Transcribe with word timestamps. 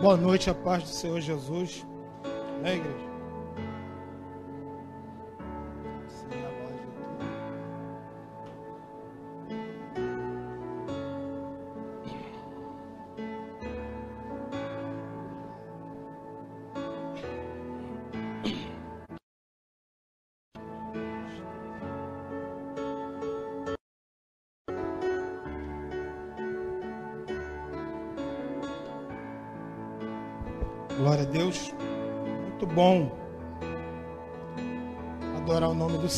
Boa 0.00 0.16
noite, 0.16 0.48
a 0.48 0.54
paz 0.54 0.82
do 0.82 0.88
Senhor 0.88 1.20
Jesus. 1.20 1.86
Né, 2.62 2.76
igreja? 2.76 3.09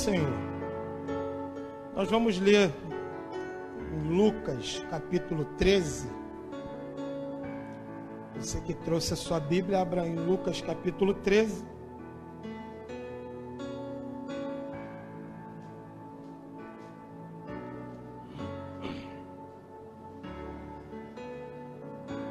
Senhor. 0.02 0.33
Nós 1.95 2.11
vamos 2.11 2.37
ler 2.37 2.74
em 3.95 4.09
Lucas, 4.09 4.84
capítulo 4.91 5.45
13. 5.56 6.11
Você 8.34 8.61
que 8.62 8.75
trouxe 8.75 9.12
a 9.12 9.16
sua 9.16 9.38
Bíblia, 9.38 9.80
abra 9.80 10.05
em 10.05 10.16
Lucas, 10.16 10.61
capítulo 10.61 11.15
13. 11.15 11.65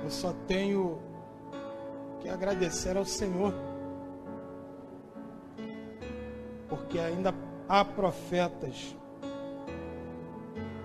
Eu 0.04 0.10
só 0.10 0.34
tenho 0.46 1.00
que 2.20 2.28
agradecer 2.28 2.98
ao 2.98 3.06
Senhor, 3.06 3.54
porque 6.68 7.00
ainda 7.00 7.34
há 7.72 7.86
profetas 7.86 8.94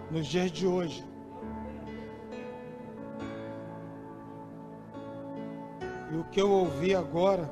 nos 0.08 0.24
dias 0.24 0.52
de 0.52 0.68
hoje. 0.68 1.04
E 6.12 6.16
o 6.16 6.22
que 6.30 6.40
eu 6.40 6.48
ouvi 6.48 6.94
agora 6.94 7.50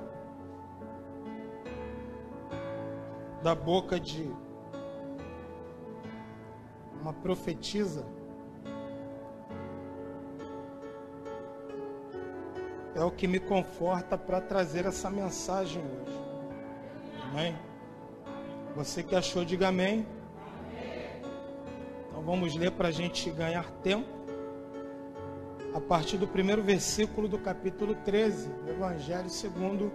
da 3.42 3.56
boca 3.56 3.98
de 3.98 4.32
uma 7.00 7.12
profetisa 7.12 8.06
é 12.94 13.02
o 13.02 13.10
que 13.10 13.26
me 13.26 13.40
conforta 13.40 14.16
para 14.16 14.40
trazer 14.40 14.86
essa 14.86 15.10
mensagem 15.10 15.82
hoje. 15.82 16.20
Amém? 17.32 17.63
Você 18.76 19.04
que 19.04 19.14
achou, 19.14 19.44
diga 19.44 19.68
amém. 19.68 20.04
Então 22.08 22.20
vamos 22.22 22.56
ler 22.56 22.72
para 22.72 22.88
a 22.88 22.90
gente 22.90 23.30
ganhar 23.30 23.70
tempo. 23.82 24.08
A 25.72 25.80
partir 25.80 26.18
do 26.18 26.26
primeiro 26.26 26.60
versículo 26.60 27.28
do 27.28 27.38
capítulo 27.38 27.94
13, 28.04 28.48
do 28.48 28.70
Evangelho 28.70 29.30
segundo 29.30 29.92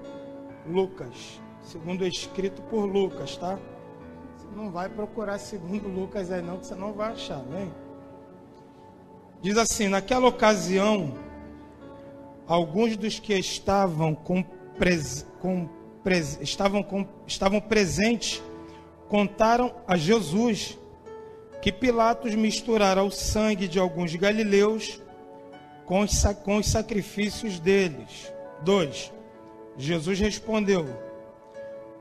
Lucas. 0.66 1.42
Segundo 1.62 2.06
escrito 2.06 2.62
por 2.64 2.86
Lucas, 2.86 3.36
tá? 3.36 3.60
Você 4.38 4.48
não 4.56 4.72
vai 4.72 4.88
procurar 4.88 5.38
segundo 5.40 5.90
Lucas 5.90 6.32
aí 6.32 6.42
não, 6.42 6.58
que 6.58 6.66
você 6.66 6.76
não 6.76 6.94
vai 6.94 7.12
achar, 7.12 7.40
amém? 7.40 7.70
Diz 9.42 9.58
assim, 9.58 9.90
naquela 9.90 10.28
ocasião 10.28 11.16
alguns 12.48 12.96
dos 12.96 13.20
que 13.20 13.34
estavam, 13.34 14.16
com, 14.16 14.42
pres, 14.78 15.26
com 15.42 15.68
pres, 16.02 16.40
estavam, 16.42 16.82
com, 16.82 17.06
estavam 17.28 17.60
presentes 17.60 18.42
contaram 19.10 19.74
a 19.88 19.98
Jesus 19.98 20.78
que 21.61 21.72
Pilatos 21.72 22.33
misturara 22.36 23.04
o 23.04 23.11
sangue 23.11 23.67
de 23.67 23.80
alguns 23.80 24.16
galileus 24.16 25.02
com 25.86 26.02
os, 26.02 26.23
com 26.45 26.58
os 26.58 26.67
sacrifícios 26.67 27.60
deles. 27.60 28.32
2. 28.61 29.11
Jesus 29.78 30.20
respondeu: 30.20 30.86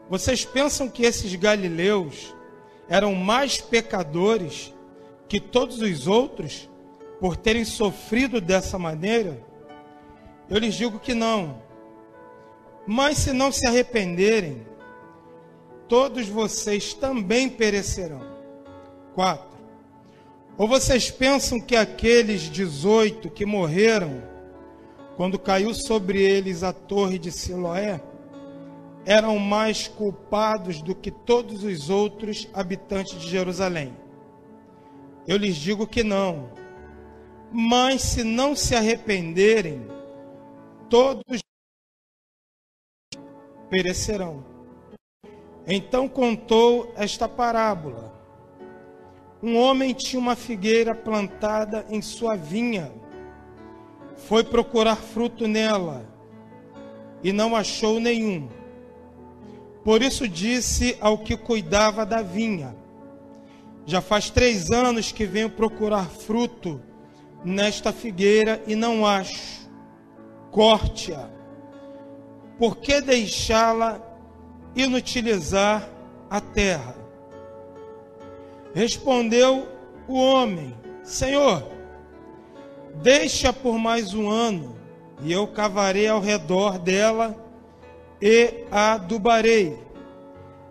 Vocês 0.09 0.45
pensam 0.45 0.89
que 0.89 1.05
esses 1.05 1.35
galileus 1.35 2.35
eram 2.89 3.15
mais 3.15 3.61
pecadores 3.61 4.73
que 5.29 5.41
todos 5.41 5.81
os 5.81 6.07
outros 6.07 6.69
por 7.19 7.37
terem 7.37 7.65
sofrido 7.65 8.41
dessa 8.41 8.79
maneira? 8.79 9.43
Eu 10.49 10.59
lhes 10.59 10.75
digo 10.75 10.99
que 10.99 11.15
não. 11.15 11.63
Mas 12.87 13.19
se 13.19 13.33
não 13.33 13.53
se 13.53 13.67
arrependerem, 13.67 14.67
todos 15.89 16.29
vocês 16.29 16.95
também 16.95 17.49
perecerão. 17.49 18.21
4. 19.15 19.59
Ou 20.57 20.69
vocês 20.69 21.11
pensam 21.11 21.61
que 21.61 21.75
aqueles 21.75 22.43
18 22.43 23.31
que 23.31 23.47
morreram 23.47 24.23
quando 25.17 25.39
caiu 25.39 25.75
sobre 25.75 26.23
eles 26.23 26.63
a 26.63 26.73
torre 26.73 27.19
de 27.19 27.33
Siloé 27.33 28.01
eram 29.05 29.39
mais 29.39 29.89
culpados 29.89 30.83
do 30.83 30.95
que 30.95 31.11
todos 31.11 31.65
os 31.65 31.89
outros 31.89 32.49
habitantes 32.53 33.19
de 33.21 33.29
Jerusalém? 33.29 33.97
Eu 35.27 35.37
lhes 35.37 35.57
digo 35.57 35.87
que 35.87 36.05
não. 36.05 36.51
Mas 37.51 38.03
se 38.03 38.23
não 38.23 38.55
se 38.55 38.75
arrependerem, 38.75 39.87
todos 40.91 41.41
perecerão. 43.71 44.58
Então 45.71 46.09
contou 46.09 46.91
esta 46.97 47.29
parábola. 47.29 48.11
Um 49.43 49.59
homem 49.59 49.93
tinha 49.93 50.19
uma 50.19 50.35
figueira 50.35 50.95
plantada 50.95 51.85
em 51.91 52.01
sua 52.01 52.37
vinha. 52.37 52.91
Foi 54.17 54.43
procurar 54.43 54.97
fruto 54.97 55.47
nela 55.47 56.09
e 57.23 57.35
não 57.35 57.55
achou 57.55 58.01
nenhum. 58.01 58.49
Por 59.85 60.01
isso 60.01 60.27
disse 60.27 60.97
ao 61.03 61.19
que 61.19 61.37
cuidava 61.37 62.07
da 62.07 62.23
vinha: 62.23 62.75
Já 63.85 64.01
faz 64.01 64.31
três 64.31 64.71
anos 64.71 65.13
que 65.13 65.27
venho 65.27 65.51
procurar 65.51 66.07
fruto 66.07 66.81
nesta 67.45 67.93
figueira 67.93 68.63
e 68.67 68.75
não 68.75 69.07
acho 69.07 69.69
corte-a. 70.51 71.29
Por 72.59 72.79
que 72.79 73.03
deixá-la 73.03 74.08
inutilizar 74.79 75.89
a 76.31 76.41
terra? 76.41 76.95
Respondeu 78.75 79.67
o 80.07 80.15
homem: 80.15 80.75
Senhor, 81.03 81.67
deixa 83.03 83.53
por 83.53 83.79
mais 83.79 84.15
um 84.15 84.31
ano, 84.31 84.77
e 85.21 85.33
eu 85.33 85.47
cavarei 85.49 86.07
ao 86.07 86.21
redor 86.21 86.79
dela 86.79 87.37
e 88.23 88.65
a 88.71 88.95
adubarei. 88.95 89.79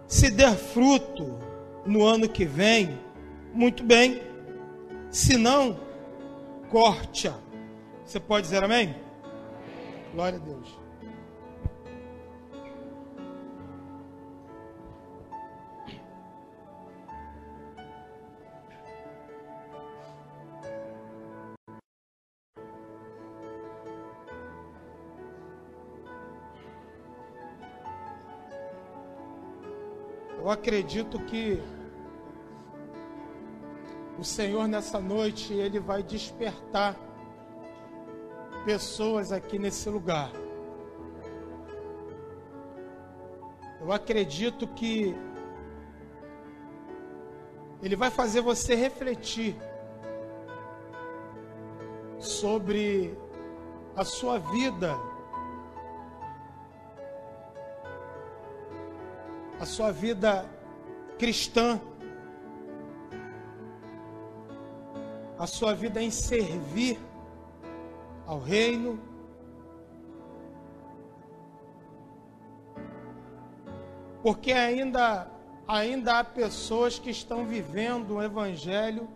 Se 0.07 0.31
der 0.31 0.55
fruto 0.55 1.37
no 1.85 2.03
ano 2.05 2.29
que 2.29 2.45
vem, 2.45 2.97
muito 3.53 3.83
bem. 3.83 4.21
Se 5.09 5.37
não, 5.37 5.77
corte-a. 6.69 7.33
Você 8.05 8.19
pode 8.19 8.43
dizer 8.43 8.63
amém? 8.63 8.95
Glória 10.13 10.39
a 10.39 10.41
Deus. 10.41 10.76
Eu 30.47 30.51
acredito 30.51 31.19
que 31.25 31.61
o 34.17 34.23
Senhor 34.23 34.65
nessa 34.65 34.97
noite 34.97 35.53
ele 35.53 35.77
vai 35.77 36.01
despertar 36.01 36.95
pessoas 38.63 39.33
aqui 39.33 39.59
nesse 39.59 39.89
lugar. 39.89 40.31
Eu 43.81 43.91
acredito 43.91 44.65
que 44.69 45.13
Ele 47.83 47.97
vai 47.97 48.09
fazer 48.09 48.39
você 48.39 48.73
refletir 48.73 49.53
sobre 52.19 53.19
a 53.97 54.05
sua 54.05 54.39
vida, 54.39 54.95
a 59.59 59.65
sua 59.65 59.91
vida 59.91 60.49
cristã, 61.17 61.81
a 65.37 65.47
sua 65.47 65.73
vida 65.73 66.01
em 66.01 66.11
servir 66.11 66.99
ao 68.25 68.39
reino. 68.39 68.99
Porque 74.21 74.51
ainda 74.51 75.31
ainda 75.67 76.19
há 76.19 76.23
pessoas 76.23 76.97
que 76.97 77.09
estão 77.09 77.45
vivendo 77.45 78.15
o 78.15 78.23
evangelho 78.23 79.07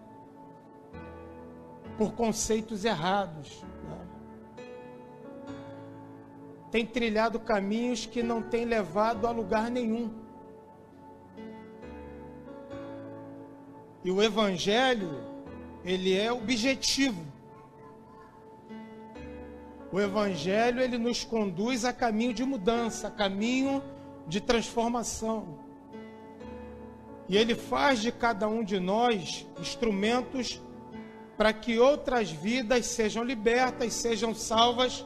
por 1.97 2.13
conceitos 2.13 2.83
errados. 2.83 3.63
Né? 3.63 4.07
Tem 6.69 6.85
trilhado 6.85 7.39
caminhos 7.39 8.05
que 8.05 8.21
não 8.21 8.41
tem 8.41 8.65
levado 8.65 9.25
a 9.25 9.31
lugar 9.31 9.71
nenhum. 9.71 10.20
E 14.03 14.11
o 14.11 14.21
Evangelho, 14.21 15.23
ele 15.83 16.17
é 16.17 16.31
objetivo. 16.31 17.23
O 19.91 19.99
Evangelho, 19.99 20.81
ele 20.81 20.97
nos 20.97 21.23
conduz 21.23 21.85
a 21.85 21.93
caminho 21.93 22.33
de 22.33 22.43
mudança, 22.43 23.07
a 23.07 23.11
caminho 23.11 23.83
de 24.27 24.39
transformação. 24.39 25.59
E 27.27 27.37
ele 27.37 27.55
faz 27.55 28.01
de 28.01 28.11
cada 28.11 28.47
um 28.47 28.63
de 28.63 28.79
nós 28.79 29.47
instrumentos 29.59 30.61
para 31.37 31.53
que 31.53 31.79
outras 31.79 32.29
vidas 32.29 32.85
sejam 32.85 33.23
libertas, 33.23 33.93
sejam 33.93 34.33
salvas 34.33 35.05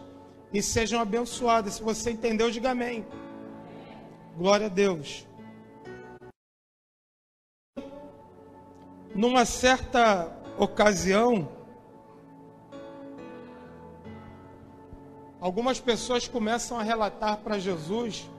e 0.54 0.62
sejam 0.62 1.00
abençoadas. 1.00 1.76
Se 1.76 1.84
você 1.84 2.12
entendeu, 2.12 2.50
diga 2.50 2.72
amém. 2.72 3.06
Glória 4.38 4.66
a 4.66 4.70
Deus. 4.70 5.26
Numa 9.16 9.46
certa 9.46 10.30
ocasião, 10.58 11.48
algumas 15.40 15.80
pessoas 15.80 16.28
começam 16.28 16.78
a 16.78 16.84
relatar 16.84 17.38
para 17.38 17.58
Jesus 17.58 18.30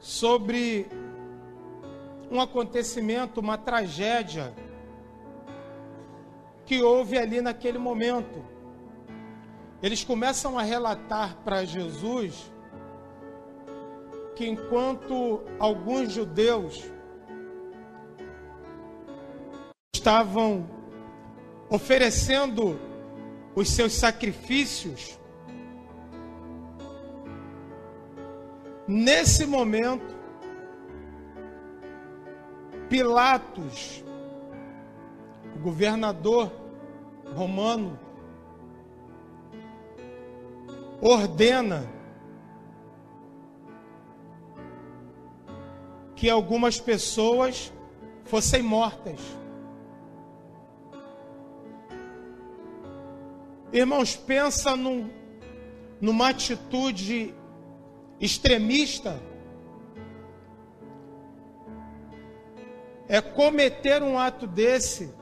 sobre 0.00 0.88
um 2.28 2.40
acontecimento, 2.40 3.38
uma 3.38 3.56
tragédia 3.56 4.52
que 6.66 6.82
houve 6.82 7.16
ali 7.16 7.40
naquele 7.40 7.78
momento. 7.78 8.44
Eles 9.80 10.02
começam 10.02 10.58
a 10.58 10.62
relatar 10.62 11.36
para 11.44 11.64
Jesus 11.64 12.50
que 14.34 14.44
enquanto 14.44 15.40
alguns 15.60 16.10
judeus 16.12 16.82
estavam 20.02 20.68
oferecendo 21.70 22.76
os 23.54 23.70
seus 23.70 23.92
sacrifícios, 23.92 25.16
nesse 28.88 29.46
momento, 29.46 30.20
Pilatos 32.88 34.04
o 35.54 35.58
governador 35.60 36.52
romano 37.34 37.98
ordena 41.00 41.88
que 46.16 46.28
algumas 46.28 46.78
pessoas 46.80 47.72
fossem 48.24 48.62
mortas. 48.62 49.41
Irmãos, 53.72 54.14
pensa 54.14 54.76
num, 54.76 55.10
numa 55.98 56.28
atitude 56.28 57.34
extremista. 58.20 59.18
É 63.08 63.20
cometer 63.20 64.02
um 64.02 64.18
ato 64.18 64.46
desse 64.46 65.12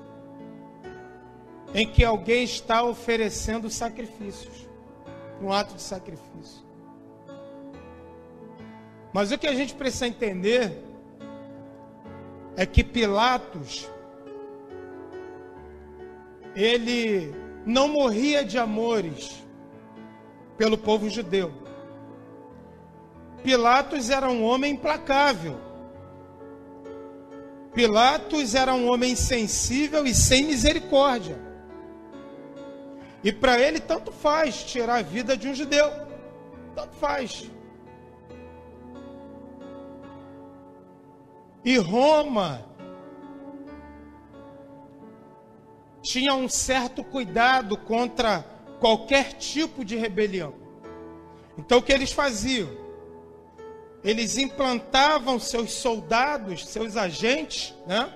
em 1.73 1.87
que 1.87 2.05
alguém 2.05 2.43
está 2.43 2.83
oferecendo 2.83 3.71
sacrifícios, 3.71 4.69
um 5.41 5.53
ato 5.53 5.75
de 5.75 5.83
sacrifício. 5.83 6.65
Mas 9.13 9.31
o 9.31 9.39
que 9.39 9.47
a 9.47 9.55
gente 9.55 9.75
precisa 9.75 10.09
entender 10.09 10.77
é 12.57 12.67
que 12.67 12.83
Pilatos 12.83 13.89
ele 16.55 17.33
não 17.65 17.89
morria 17.89 18.45
de 18.45 18.59
amores 18.59 19.45
pelo 20.57 20.77
povo 20.77 21.09
judeu. 21.09 21.53
Pilatos 23.43 24.11
era 24.11 24.29
um 24.29 24.45
homem 24.45 24.75
implacável. 24.75 25.59
Pilatos 27.73 28.55
era 28.55 28.75
um 28.75 28.91
homem 28.91 29.15
sensível 29.15 30.07
e 30.07 30.15
sem 30.15 30.45
misericórdia. 30.45 31.39
E 33.23 33.33
para 33.33 33.59
ele, 33.59 33.81
tanto 33.81 34.11
faz 34.11 34.65
tirar 34.65 34.97
a 34.97 35.03
vida 35.03 35.37
de 35.37 35.49
um 35.49 35.55
judeu. 35.55 35.91
Tanto 36.75 36.95
faz. 36.97 37.51
E 41.65 41.77
Roma 41.77 42.70
tinha 46.03 46.35
um 46.35 46.49
certo 46.49 47.05
cuidado 47.05 47.77
contra 47.77 48.45
qualquer 48.79 49.35
tipo 49.35 49.85
de 49.85 49.97
rebelião. 49.97 50.55
Então 51.59 51.79
o 51.79 51.83
que 51.83 51.93
eles 51.93 52.13
faziam? 52.13 52.71
Eles 54.03 54.39
implantavam 54.39 55.39
seus 55.39 55.73
soldados, 55.73 56.67
seus 56.67 56.97
agentes, 56.97 57.75
né? 57.87 58.11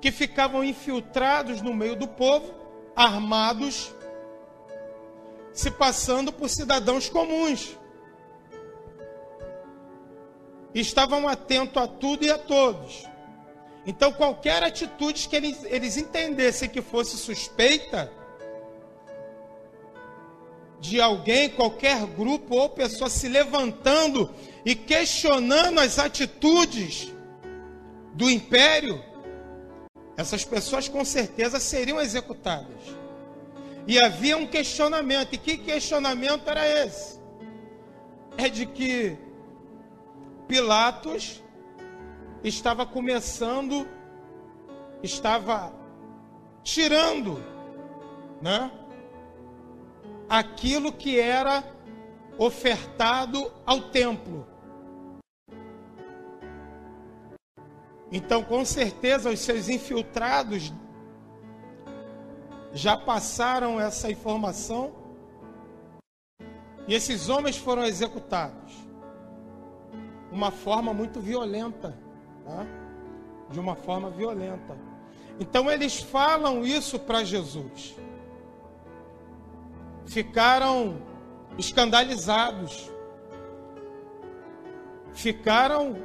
Que 0.00 0.12
ficavam 0.12 0.62
infiltrados 0.62 1.60
no 1.60 1.74
meio 1.74 1.96
do 1.96 2.06
povo 2.06 2.54
armados, 2.94 3.92
se 5.52 5.70
passando 5.70 6.32
por 6.32 6.48
cidadãos 6.48 7.08
comuns. 7.08 7.76
Estavam 10.74 11.28
atentos 11.28 11.82
a 11.82 11.86
tudo 11.86 12.24
e 12.24 12.30
a 12.30 12.38
todos. 12.38 13.06
Então, 13.86 14.12
qualquer 14.12 14.62
atitude 14.62 15.28
que 15.28 15.34
eles, 15.34 15.64
eles 15.64 15.96
entendessem 15.96 16.68
que 16.68 16.80
fosse 16.80 17.16
suspeita 17.16 18.10
de 20.78 21.00
alguém, 21.00 21.48
qualquer 21.48 22.04
grupo 22.06 22.56
ou 22.56 22.68
pessoa 22.68 23.08
se 23.08 23.28
levantando 23.28 24.32
e 24.64 24.74
questionando 24.74 25.80
as 25.80 25.98
atitudes 25.98 27.12
do 28.14 28.30
império, 28.30 29.02
essas 30.16 30.44
pessoas 30.44 30.88
com 30.88 31.04
certeza 31.04 31.58
seriam 31.58 32.00
executadas. 32.00 33.02
E 33.86 33.98
havia 33.98 34.36
um 34.36 34.46
questionamento. 34.46 35.34
E 35.34 35.38
que 35.38 35.56
questionamento 35.56 36.48
era 36.48 36.66
esse? 36.84 37.18
É 38.36 38.48
de 38.48 38.66
que 38.66 39.16
Pilatos 40.46 41.42
estava 42.42 42.84
começando, 42.84 43.86
estava 45.02 45.72
tirando, 46.62 47.42
né? 48.40 48.70
Aquilo 50.28 50.92
que 50.92 51.18
era 51.18 51.64
ofertado 52.38 53.52
ao 53.64 53.80
templo. 53.90 54.46
Então, 58.10 58.42
com 58.42 58.64
certeza, 58.64 59.30
os 59.30 59.40
seus 59.40 59.68
infiltrados 59.68 60.72
já 62.72 62.96
passaram 62.96 63.80
essa 63.80 64.10
informação 64.10 64.92
e 66.86 66.94
esses 66.94 67.28
homens 67.28 67.56
foram 67.56 67.84
executados. 67.84 68.74
Uma 70.30 70.50
forma 70.50 70.92
muito 70.92 71.20
violenta, 71.20 71.96
de 73.50 73.60
uma 73.60 73.76
forma 73.76 74.10
violenta. 74.10 74.76
Então 75.38 75.70
eles 75.70 76.00
falam 76.00 76.64
isso 76.64 76.98
para 76.98 77.24
Jesus. 77.24 77.96
Ficaram 80.06 81.00
escandalizados. 81.58 82.90
Ficaram 85.12 85.96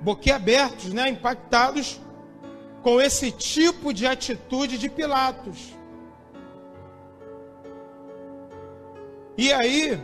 boquiabertos, 0.00 0.92
né, 0.92 1.10
impactados 1.10 2.00
com 2.82 3.00
esse 3.00 3.30
tipo 3.30 3.92
de 3.92 4.06
atitude 4.06 4.78
de 4.78 4.88
Pilatos. 4.88 5.74
E 9.36 9.52
aí, 9.52 10.00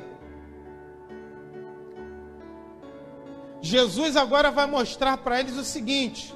Jesus 3.66 4.16
agora 4.16 4.50
vai 4.50 4.66
mostrar 4.66 5.16
para 5.18 5.40
eles 5.40 5.56
o 5.56 5.64
seguinte: 5.64 6.32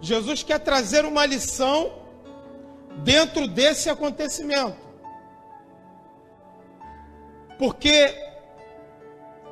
Jesus 0.00 0.42
quer 0.42 0.58
trazer 0.58 1.04
uma 1.04 1.26
lição 1.26 1.92
dentro 3.04 3.46
desse 3.46 3.90
acontecimento. 3.90 4.76
Porque 7.58 8.14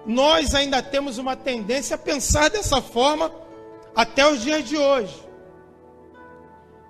nós 0.06 0.54
ainda 0.54 0.82
temos 0.82 1.18
uma 1.18 1.36
tendência 1.36 1.96
a 1.96 1.98
pensar 1.98 2.48
dessa 2.48 2.80
forma 2.80 3.30
até 3.94 4.26
os 4.26 4.40
dias 4.40 4.66
de 4.66 4.76
hoje. 4.76 5.28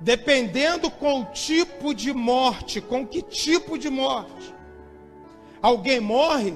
Dependendo 0.00 0.90
com 0.90 1.20
o 1.20 1.24
tipo 1.26 1.92
de 1.92 2.12
morte, 2.14 2.80
com 2.80 3.06
que 3.06 3.20
tipo 3.20 3.76
de 3.76 3.90
morte 3.90 4.54
alguém 5.60 6.00
morre, 6.00 6.54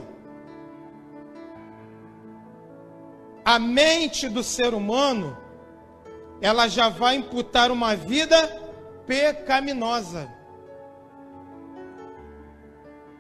a 3.44 3.58
mente 3.58 4.28
do 4.28 4.42
ser 4.42 4.72
humano 4.72 5.36
ela 6.40 6.66
já 6.68 6.88
vai 6.88 7.16
imputar 7.16 7.70
uma 7.70 7.94
vida 7.94 8.36
pecaminosa. 9.06 10.30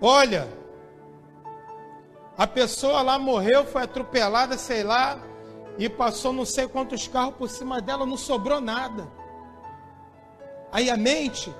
Olha, 0.00 0.48
a 2.36 2.46
pessoa 2.46 3.00
lá 3.02 3.18
morreu, 3.18 3.64
foi 3.64 3.82
atropelada, 3.82 4.58
sei 4.58 4.82
lá, 4.82 5.18
e 5.78 5.88
passou 5.88 6.32
não 6.32 6.44
sei 6.44 6.66
quantos 6.66 7.06
carros 7.06 7.36
por 7.36 7.48
cima 7.48 7.80
dela, 7.80 8.04
não 8.04 8.16
sobrou 8.16 8.60
nada. 8.60 9.08
Aí 10.72 10.90
a 10.90 10.96
mente, 10.96 11.54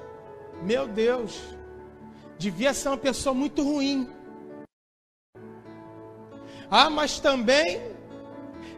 meu 0.62 0.88
Deus, 0.88 1.40
devia 2.38 2.74
ser 2.74 2.88
uma 2.88 2.98
pessoa 2.98 3.34
muito 3.34 3.62
ruim. 3.62 4.10
Ah, 6.70 6.90
mas 6.90 7.20
também 7.20 7.93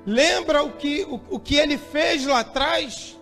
lembra 0.07 0.63
o 0.63 0.73
que, 0.73 1.03
o, 1.05 1.21
o 1.31 1.41
que 1.41 1.57
ele 1.57 1.77
fez 1.77 2.25
lá 2.25 2.41
atrás? 2.41 3.19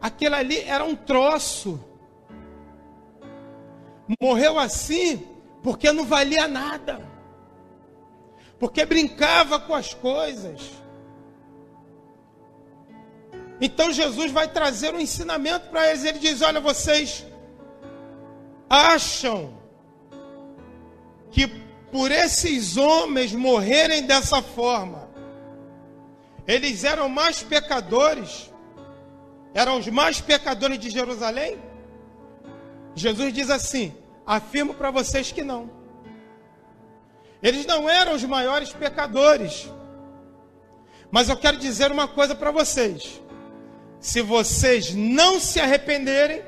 Aquilo 0.00 0.34
ali 0.34 0.58
era 0.60 0.84
um 0.84 0.96
troço. 0.96 1.78
Morreu 4.20 4.58
assim 4.58 5.26
porque 5.62 5.92
não 5.92 6.04
valia 6.04 6.48
nada. 6.48 7.00
Porque 8.58 8.84
brincava 8.84 9.60
com 9.60 9.74
as 9.74 9.94
coisas. 9.94 10.70
Então 13.60 13.92
Jesus 13.92 14.32
vai 14.32 14.48
trazer 14.48 14.92
um 14.92 14.98
ensinamento 14.98 15.68
para 15.68 15.88
eles. 15.88 16.04
Ele 16.04 16.18
diz: 16.18 16.42
Olha, 16.42 16.60
vocês 16.60 17.24
acham 18.68 19.54
que 21.30 21.61
por 21.92 22.10
esses 22.10 22.78
homens 22.78 23.34
morrerem 23.34 24.02
dessa 24.04 24.40
forma, 24.40 25.10
eles 26.48 26.82
eram 26.84 27.06
mais 27.08 27.42
pecadores, 27.42 28.50
eram 29.52 29.78
os 29.78 29.86
mais 29.88 30.18
pecadores 30.18 30.78
de 30.78 30.88
Jerusalém? 30.88 31.58
Jesus 32.94 33.32
diz 33.34 33.50
assim: 33.50 33.94
afirmo 34.26 34.72
para 34.72 34.90
vocês 34.90 35.30
que 35.30 35.44
não. 35.44 35.70
Eles 37.42 37.66
não 37.66 37.88
eram 37.88 38.14
os 38.14 38.24
maiores 38.24 38.72
pecadores. 38.72 39.70
Mas 41.10 41.28
eu 41.28 41.36
quero 41.36 41.58
dizer 41.58 41.92
uma 41.92 42.08
coisa 42.08 42.34
para 42.34 42.50
vocês: 42.50 43.20
se 44.00 44.22
vocês 44.22 44.94
não 44.94 45.38
se 45.38 45.60
arrependerem, 45.60 46.42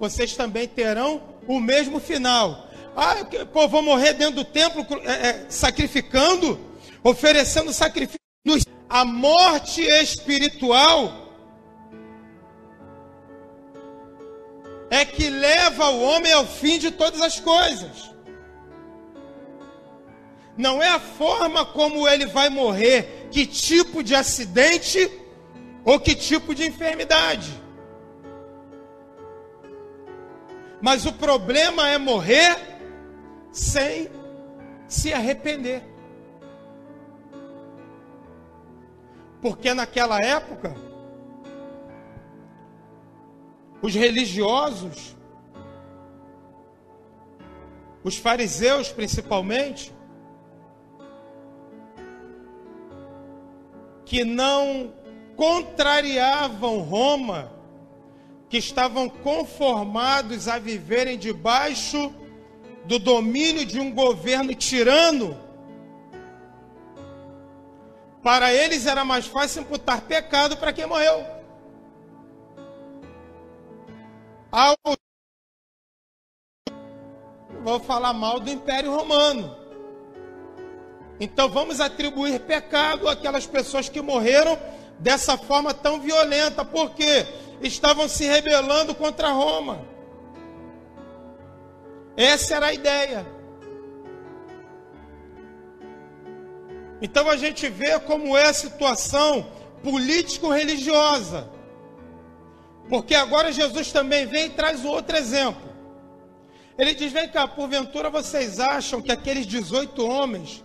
vocês 0.00 0.34
também 0.34 0.66
terão 0.66 1.22
o 1.46 1.60
mesmo 1.60 2.00
final. 2.00 2.69
Ah, 2.96 3.16
pô, 3.52 3.68
vou 3.68 3.82
morrer 3.82 4.14
dentro 4.14 4.36
do 4.36 4.44
templo 4.44 4.86
é, 5.04 5.28
é, 5.28 5.46
sacrificando, 5.48 6.58
oferecendo 7.02 7.72
sacrifícios. 7.72 8.20
A 8.88 9.04
morte 9.04 9.82
espiritual 9.82 11.28
é 14.90 15.04
que 15.04 15.30
leva 15.30 15.88
o 15.90 16.02
homem 16.02 16.32
ao 16.32 16.44
fim 16.44 16.78
de 16.78 16.90
todas 16.90 17.20
as 17.20 17.38
coisas. 17.38 18.10
Não 20.56 20.82
é 20.82 20.88
a 20.88 20.98
forma 20.98 21.64
como 21.64 22.08
ele 22.08 22.26
vai 22.26 22.50
morrer, 22.50 23.28
que 23.30 23.46
tipo 23.46 24.02
de 24.02 24.14
acidente 24.14 25.10
ou 25.84 25.98
que 26.00 26.14
tipo 26.14 26.54
de 26.54 26.66
enfermidade. 26.66 27.50
Mas 30.82 31.06
o 31.06 31.12
problema 31.12 31.88
é 31.88 31.96
morrer 31.96 32.79
sem 33.52 34.08
se 34.86 35.12
arrepender. 35.12 35.82
Porque 39.40 39.72
naquela 39.72 40.18
época, 40.20 40.74
os 43.80 43.94
religiosos, 43.94 45.16
os 48.04 48.16
fariseus 48.16 48.92
principalmente, 48.92 49.92
que 54.04 54.24
não 54.24 54.92
contrariavam 55.36 56.80
Roma, 56.80 57.52
que 58.48 58.58
estavam 58.58 59.08
conformados 59.08 60.48
a 60.48 60.58
viverem 60.58 61.16
debaixo 61.16 62.12
do 62.84 62.98
domínio 62.98 63.64
de 63.64 63.78
um 63.78 63.92
governo 63.92 64.54
tirano, 64.54 65.38
para 68.22 68.52
eles 68.52 68.86
era 68.86 69.04
mais 69.04 69.26
fácil 69.26 69.62
imputar 69.62 70.02
pecado 70.02 70.56
para 70.56 70.72
quem 70.72 70.86
morreu. 70.86 71.40
ao 74.50 74.74
vou 77.62 77.78
falar 77.78 78.12
mal 78.12 78.40
do 78.40 78.50
Império 78.50 78.94
Romano. 78.94 79.56
Então 81.20 81.48
vamos 81.48 81.80
atribuir 81.80 82.40
pecado 82.40 83.08
àquelas 83.08 83.46
pessoas 83.46 83.88
que 83.88 84.00
morreram 84.00 84.58
dessa 84.98 85.36
forma 85.36 85.74
tão 85.74 86.00
violenta, 86.00 86.64
porque 86.64 87.26
estavam 87.60 88.08
se 88.08 88.24
rebelando 88.26 88.94
contra 88.94 89.30
Roma. 89.30 89.86
Essa 92.20 92.56
era 92.56 92.66
a 92.66 92.74
ideia. 92.74 93.26
Então 97.00 97.30
a 97.30 97.36
gente 97.38 97.66
vê 97.70 97.98
como 98.00 98.36
é 98.36 98.48
a 98.48 98.52
situação 98.52 99.50
político-religiosa. 99.82 101.50
Porque 102.90 103.14
agora 103.14 103.50
Jesus 103.50 103.90
também 103.90 104.26
vem 104.26 104.46
e 104.46 104.50
traz 104.50 104.84
outro 104.84 105.16
exemplo. 105.16 105.70
Ele 106.76 106.92
diz: 106.92 107.10
Vem 107.10 107.26
cá, 107.26 107.48
porventura 107.48 108.10
vocês 108.10 108.60
acham 108.60 109.00
que 109.00 109.10
aqueles 109.10 109.46
18 109.46 110.06
homens 110.06 110.62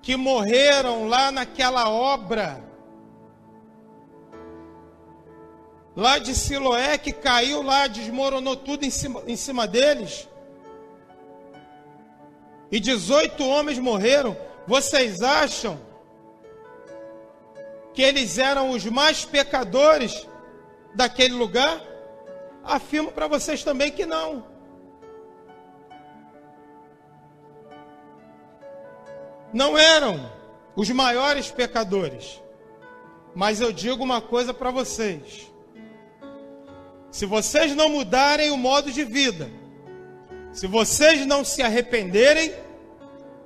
que 0.00 0.16
morreram 0.16 1.06
lá 1.06 1.30
naquela 1.30 1.90
obra, 1.90 2.64
lá 5.96 6.18
de 6.18 6.34
Siloé, 6.34 6.98
que 6.98 7.12
caiu 7.12 7.62
lá, 7.62 7.86
desmoronou 7.86 8.56
tudo 8.56 8.84
em 8.84 8.90
cima, 8.90 9.22
em 9.26 9.36
cima 9.36 9.66
deles, 9.66 10.28
e 12.74 12.80
18 12.80 13.46
homens 13.46 13.78
morreram, 13.78 14.36
vocês 14.66 15.22
acham 15.22 15.78
que 17.92 18.02
eles 18.02 18.36
eram 18.36 18.70
os 18.70 18.84
mais 18.86 19.24
pecadores 19.24 20.26
daquele 20.92 21.34
lugar? 21.34 21.80
Afirmo 22.64 23.12
para 23.12 23.28
vocês 23.28 23.62
também 23.62 23.92
que 23.92 24.04
não. 24.04 24.44
Não 29.52 29.78
eram 29.78 30.32
os 30.74 30.90
maiores 30.90 31.52
pecadores. 31.52 32.42
Mas 33.36 33.60
eu 33.60 33.72
digo 33.72 34.02
uma 34.02 34.20
coisa 34.20 34.52
para 34.52 34.72
vocês: 34.72 35.52
se 37.14 37.26
vocês 37.26 37.76
não 37.76 37.88
mudarem 37.88 38.50
o 38.50 38.56
modo 38.56 38.90
de 38.90 39.04
vida, 39.04 39.48
se 40.52 40.66
vocês 40.66 41.24
não 41.24 41.44
se 41.44 41.62
arrependerem, 41.62 42.52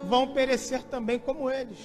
vão 0.05 0.29
perecer 0.29 0.83
também 0.85 1.19
como 1.19 1.51
eles. 1.51 1.77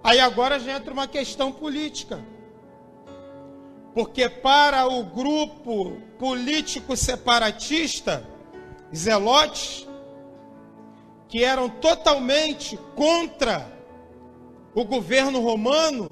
Aí 0.00 0.20
agora 0.20 0.60
já 0.60 0.76
entra 0.76 0.92
uma 0.92 1.08
questão 1.08 1.50
política. 1.50 2.24
Porque 3.92 4.28
para 4.28 4.86
o 4.86 5.02
grupo 5.02 6.00
político 6.16 6.96
separatista, 6.96 8.24
zelotes, 8.94 9.88
que 11.28 11.42
eram 11.42 11.68
totalmente 11.68 12.76
contra 12.94 13.76
o 14.72 14.84
governo 14.84 15.40
romano, 15.40 16.08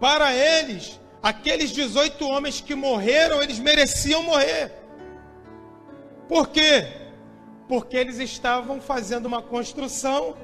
para 0.00 0.34
eles, 0.34 1.00
aqueles 1.22 1.70
18 1.70 2.26
homens 2.28 2.60
que 2.60 2.74
morreram, 2.74 3.42
eles 3.42 3.58
mereciam 3.58 4.22
morrer. 4.22 4.72
Por 6.28 6.48
quê? 6.48 6.86
Porque 7.68 7.96
eles 7.96 8.18
estavam 8.18 8.80
fazendo 8.80 9.26
uma 9.26 9.42
construção 9.42 10.36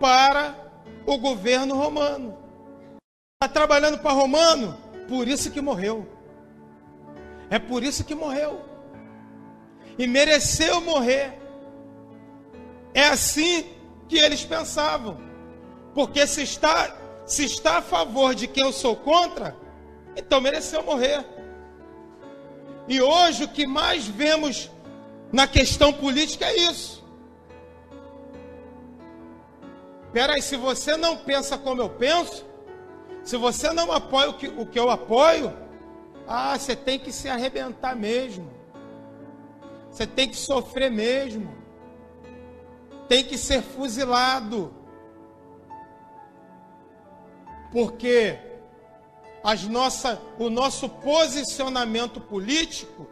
para 0.00 0.54
o 1.04 1.18
governo 1.18 1.74
romano. 1.74 2.36
Está 3.34 3.52
trabalhando 3.52 3.98
para 3.98 4.12
romano, 4.12 4.76
por 5.08 5.28
isso 5.28 5.50
que 5.50 5.60
morreu. 5.60 6.08
É 7.50 7.58
por 7.58 7.82
isso 7.82 8.04
que 8.04 8.14
morreu. 8.14 8.64
E 9.98 10.06
mereceu 10.06 10.80
morrer. 10.80 11.38
É 12.92 13.04
assim 13.04 13.66
que 14.08 14.18
eles 14.18 14.44
pensavam. 14.44 15.18
Porque 15.94 16.26
se 16.26 16.42
está, 16.42 16.94
se 17.26 17.44
está 17.44 17.78
a 17.78 17.82
favor 17.82 18.34
de 18.34 18.46
quem 18.46 18.64
eu 18.64 18.72
sou 18.72 18.96
contra, 18.96 19.56
então 20.16 20.40
mereceu 20.40 20.82
morrer. 20.82 21.24
E 22.88 23.02
hoje 23.02 23.44
o 23.44 23.48
que 23.48 23.66
mais 23.66 24.06
vemos 24.06 24.70
na 25.32 25.46
questão 25.46 25.92
política 25.92 26.46
é 26.46 26.56
isso. 26.56 27.04
Peraí, 30.12 30.40
se 30.40 30.56
você 30.56 30.96
não 30.96 31.16
pensa 31.16 31.58
como 31.58 31.82
eu 31.82 31.90
penso, 31.90 32.46
se 33.24 33.36
você 33.36 33.72
não 33.72 33.90
apoia 33.90 34.30
o 34.30 34.34
que, 34.34 34.46
o 34.46 34.64
que 34.64 34.78
eu 34.78 34.88
apoio, 34.88 35.52
ah, 36.28 36.56
você 36.56 36.76
tem 36.76 36.98
que 36.98 37.10
se 37.10 37.28
arrebentar 37.28 37.96
mesmo. 37.96 38.50
Você 39.90 40.06
tem 40.06 40.28
que 40.28 40.36
sofrer 40.36 40.90
mesmo. 40.90 41.52
Tem 43.08 43.24
que 43.24 43.36
ser 43.36 43.62
fuzilado. 43.62 44.72
Porque 47.72 48.38
as 49.42 49.64
nossa, 49.64 50.20
o 50.38 50.50
nosso 50.50 50.88
posicionamento 50.88 52.20
político 52.20 53.06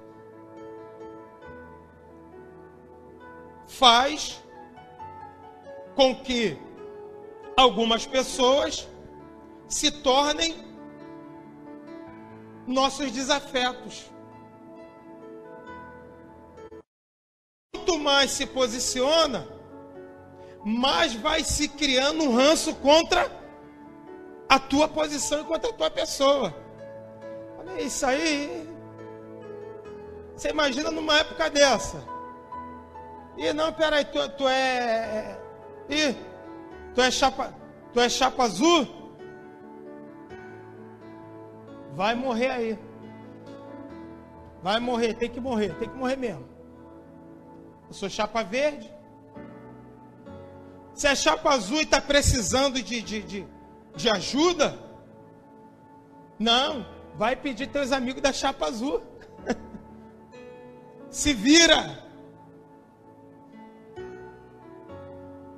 faz 3.66 4.42
com 5.94 6.14
que 6.14 6.58
algumas 7.56 8.04
pessoas 8.06 8.88
se 9.68 9.90
tornem 9.90 10.56
nossos 12.66 13.10
desafetos. 13.12 14.10
Quanto 17.72 17.98
mais 17.98 18.30
se 18.32 18.46
posiciona, 18.46 19.46
mais 20.64 21.14
vai 21.14 21.44
se 21.44 21.68
criando 21.68 22.24
um 22.24 22.34
ranço 22.34 22.74
contra 22.76 23.43
a 24.54 24.58
tua 24.58 24.86
posição 24.86 25.40
e 25.40 25.44
contra 25.44 25.70
a 25.70 25.72
tua 25.72 25.90
pessoa. 25.90 26.54
Olha 27.58 27.82
isso 27.82 28.06
aí. 28.06 28.68
Você 30.36 30.50
imagina 30.50 30.90
numa 30.90 31.18
época 31.18 31.50
dessa. 31.50 32.02
E 33.36 33.52
não, 33.52 33.72
peraí, 33.72 34.04
tu, 34.04 34.28
tu 34.30 34.48
é. 34.48 35.38
Ih, 35.88 36.16
tu 36.94 37.00
é 37.00 37.10
chapa. 37.10 37.52
Tu 37.92 38.00
é 38.00 38.08
chapa 38.08 38.44
azul? 38.44 38.86
Vai 41.92 42.14
morrer 42.14 42.50
aí. 42.50 42.78
Vai 44.62 44.80
morrer, 44.80 45.14
tem 45.14 45.30
que 45.30 45.40
morrer, 45.40 45.74
tem 45.74 45.88
que 45.88 45.96
morrer 45.96 46.16
mesmo. 46.16 46.48
Eu 47.88 47.94
sou 47.94 48.08
chapa 48.08 48.42
verde. 48.42 48.92
Se 50.94 51.08
é 51.08 51.14
chapa 51.14 51.50
azul 51.50 51.78
e 51.78 51.82
está 51.82 52.00
precisando 52.00 52.80
de, 52.80 53.02
de, 53.02 53.22
de, 53.22 53.46
de 53.96 54.08
ajuda, 54.08 54.78
não, 56.38 56.86
vai 57.16 57.36
pedir 57.36 57.68
teus 57.68 57.92
amigos 57.92 58.22
da 58.22 58.32
chapa 58.32 58.66
azul. 58.66 59.02
Se 61.10 61.32
vira. 61.32 62.02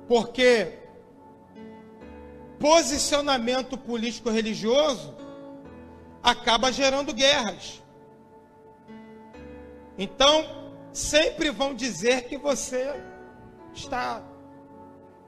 Porque 0.07 0.79
posicionamento 2.59 3.77
político 3.77 4.29
religioso 4.29 5.15
acaba 6.23 6.71
gerando 6.71 7.13
guerras. 7.13 7.83
Então, 9.97 10.45
sempre 10.93 11.49
vão 11.49 11.73
dizer 11.73 12.27
que 12.27 12.37
você 12.37 13.03
está 13.73 14.23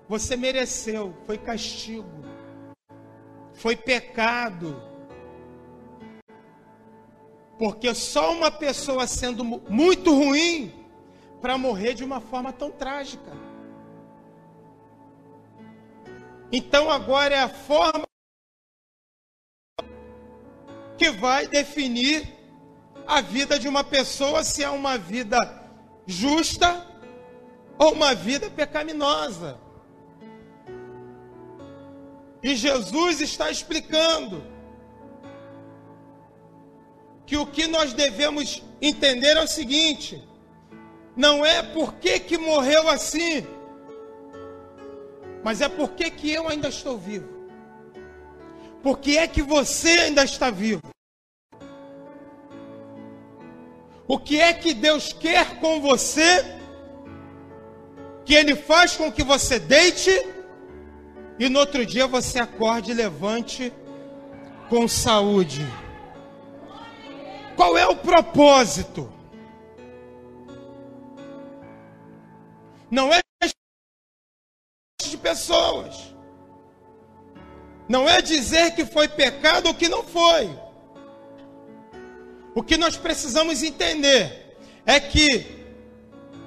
você 0.10 0.36
mereceu, 0.36 1.16
foi 1.28 1.38
castigo, 1.38 2.10
foi 3.60 3.76
pecado. 3.76 4.82
Porque 7.58 7.94
só 7.94 8.32
uma 8.32 8.50
pessoa 8.50 9.06
sendo 9.06 9.44
muito 9.44 10.14
ruim 10.14 10.74
para 11.42 11.58
morrer 11.58 11.94
de 11.94 12.04
uma 12.04 12.22
forma 12.22 12.54
tão 12.54 12.72
trágica. 12.72 13.32
Então 16.52 16.90
agora 16.90 17.36
é 17.36 17.40
a 17.40 17.50
forma 17.50 18.08
que 20.98 21.12
vai 21.12 21.48
definir 21.48 22.34
a 23.06 23.22
vida 23.22 23.60
de 23.60 23.68
uma 23.68 23.84
pessoa 23.84 24.44
se 24.44 24.64
é 24.64 24.70
uma 24.70 24.98
vida 24.98 25.38
justa 26.08 26.88
ou 27.78 27.92
uma 27.92 28.16
vida 28.16 28.50
pecaminosa. 28.50 29.60
E 32.42 32.56
Jesus 32.56 33.20
está 33.20 33.52
explicando 33.52 34.44
que 37.26 37.38
o 37.38 37.46
que 37.46 37.68
nós 37.68 37.94
devemos 37.94 38.64
entender 38.82 39.36
é 39.38 39.44
o 39.44 39.48
seguinte: 39.48 40.24
não 41.16 41.46
é 41.46 41.62
porque 41.62 42.20
que 42.20 42.38
morreu 42.38 42.90
assim, 42.90 43.46
mas 45.44 45.62
é 45.62 45.68
porque 45.68 46.10
que 46.10 46.32
eu 46.32 46.48
ainda 46.48 46.70
estou 46.70 46.98
vivo. 46.98 47.28
Porque 48.82 49.18
é 49.18 49.28
que 49.28 49.42
você 49.42 49.90
ainda 49.90 50.24
está 50.24 50.50
vivo. 50.50 50.82
O 54.08 54.18
que 54.18 54.40
é 54.40 54.54
que 54.54 54.74
Deus 54.74 55.14
quer 55.14 55.60
com 55.60 55.82
você? 55.82 56.44
Que 58.26 58.34
Ele 58.34 58.56
faz 58.56 58.96
com 58.96 59.12
que 59.12 59.24
você 59.24 59.60
deite 59.60 60.10
e 61.40 61.48
no 61.48 61.60
outro 61.60 61.86
dia 61.86 62.06
você 62.06 62.38
acorde 62.38 62.92
e 62.92 62.94
levante 62.94 63.74
com 64.70 64.88
saúde. 64.88 65.66
Qual 67.56 67.78
é 67.78 67.88
o 67.88 67.96
propósito? 67.96 69.12
Não 72.92 73.14
é 73.14 73.20
de 75.02 75.18
pessoas. 75.18 76.14
Não 77.88 78.08
é 78.08 78.22
dizer 78.22 78.76
que 78.76 78.86
foi 78.86 79.08
pecado 79.08 79.68
ou 79.68 79.74
que 79.74 79.88
não 79.88 80.04
foi. 80.04 80.50
O 82.54 82.62
que 82.62 82.78
nós 82.78 82.98
precisamos 82.98 83.64
entender 83.64 84.58
é 84.86 85.00
que 85.00 85.60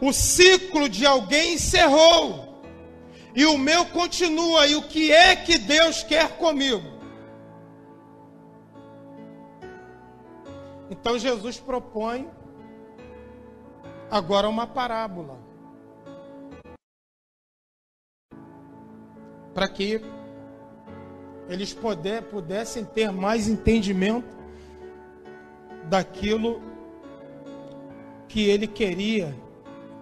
o 0.00 0.12
ciclo 0.12 0.88
de 0.88 1.06
alguém 1.06 1.54
encerrou. 1.54 2.41
E 3.34 3.44
o 3.46 3.56
meu 3.56 3.86
continua. 3.86 4.66
E 4.66 4.74
o 4.74 4.82
que 4.82 5.10
é 5.10 5.34
que 5.34 5.58
Deus 5.58 6.02
quer 6.02 6.36
comigo? 6.36 6.82
Então 10.90 11.18
Jesus 11.18 11.58
propõe 11.58 12.28
agora 14.10 14.48
uma 14.48 14.66
parábola. 14.66 15.38
Para 19.54 19.68
que 19.68 20.02
eles 21.48 21.72
puder, 21.72 22.22
pudessem 22.22 22.84
ter 22.84 23.10
mais 23.10 23.48
entendimento 23.48 24.36
daquilo 25.88 26.62
que 28.28 28.48
ele 28.48 28.66
queria 28.66 29.34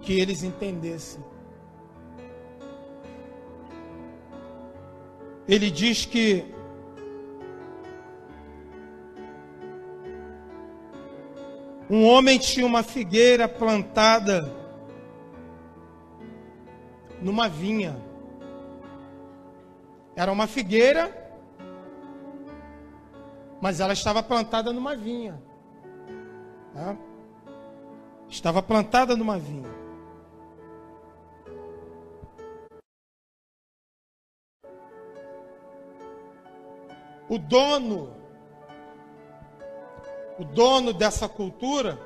que 0.00 0.18
eles 0.18 0.42
entendessem. 0.42 1.29
Ele 5.50 5.68
diz 5.68 6.06
que 6.06 6.44
um 11.90 12.06
homem 12.06 12.38
tinha 12.38 12.64
uma 12.64 12.84
figueira 12.84 13.48
plantada 13.48 14.48
numa 17.20 17.48
vinha. 17.48 18.00
Era 20.14 20.30
uma 20.30 20.46
figueira, 20.46 21.12
mas 23.60 23.80
ela 23.80 23.92
estava 23.92 24.22
plantada 24.22 24.72
numa 24.72 24.94
vinha. 24.94 25.42
Tá? 26.72 26.96
Estava 28.28 28.62
plantada 28.62 29.16
numa 29.16 29.36
vinha. 29.36 29.68
O 37.30 37.38
dono, 37.38 38.12
o 40.36 40.44
dono 40.44 40.92
dessa 40.92 41.28
cultura, 41.28 41.96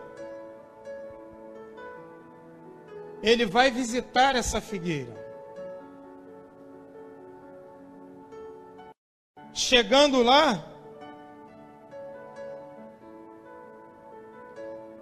ele 3.23 3.47
vai 3.47 3.71
visitar 3.71 4.37
essa 4.37 4.61
figueira. 4.61 5.25
Chegando 9.55 10.23
lá, 10.23 10.63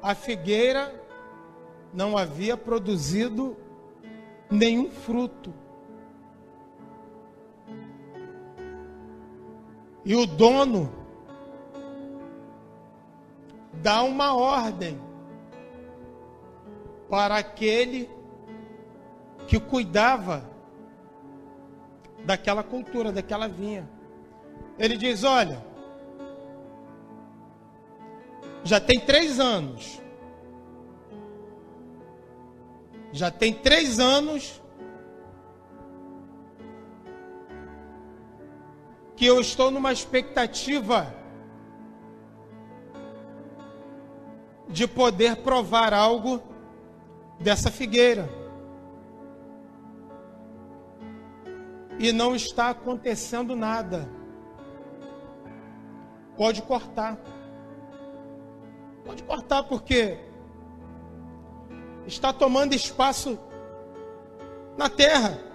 a 0.00 0.14
figueira 0.14 0.94
não 1.92 2.16
havia 2.16 2.56
produzido 2.56 3.56
nenhum 4.48 4.88
fruto. 4.88 5.52
E 10.04 10.14
o 10.14 10.26
dono 10.26 10.92
dá 13.74 14.02
uma 14.02 14.34
ordem 14.34 15.00
para 17.08 17.36
aquele 17.36 18.08
que 19.46 19.60
cuidava 19.60 20.48
daquela 22.24 22.62
cultura, 22.62 23.12
daquela 23.12 23.48
vinha. 23.48 23.88
Ele 24.78 24.96
diz: 24.96 25.24
Olha, 25.24 25.62
já 28.64 28.80
tem 28.80 28.98
três 28.98 29.38
anos, 29.38 30.00
já 33.12 33.30
tem 33.30 33.52
três 33.52 33.98
anos 33.98 34.61
que 39.22 39.26
eu 39.26 39.40
estou 39.40 39.70
numa 39.70 39.92
expectativa 39.92 41.14
de 44.68 44.88
poder 44.88 45.36
provar 45.36 45.94
algo 45.94 46.42
dessa 47.38 47.70
figueira. 47.70 48.28
E 52.00 52.10
não 52.10 52.34
está 52.34 52.70
acontecendo 52.70 53.54
nada. 53.54 54.08
Pode 56.36 56.60
cortar. 56.62 57.16
Pode 59.04 59.22
cortar 59.22 59.62
porque 59.62 60.18
está 62.08 62.32
tomando 62.32 62.74
espaço 62.74 63.38
na 64.76 64.88
terra. 64.88 65.51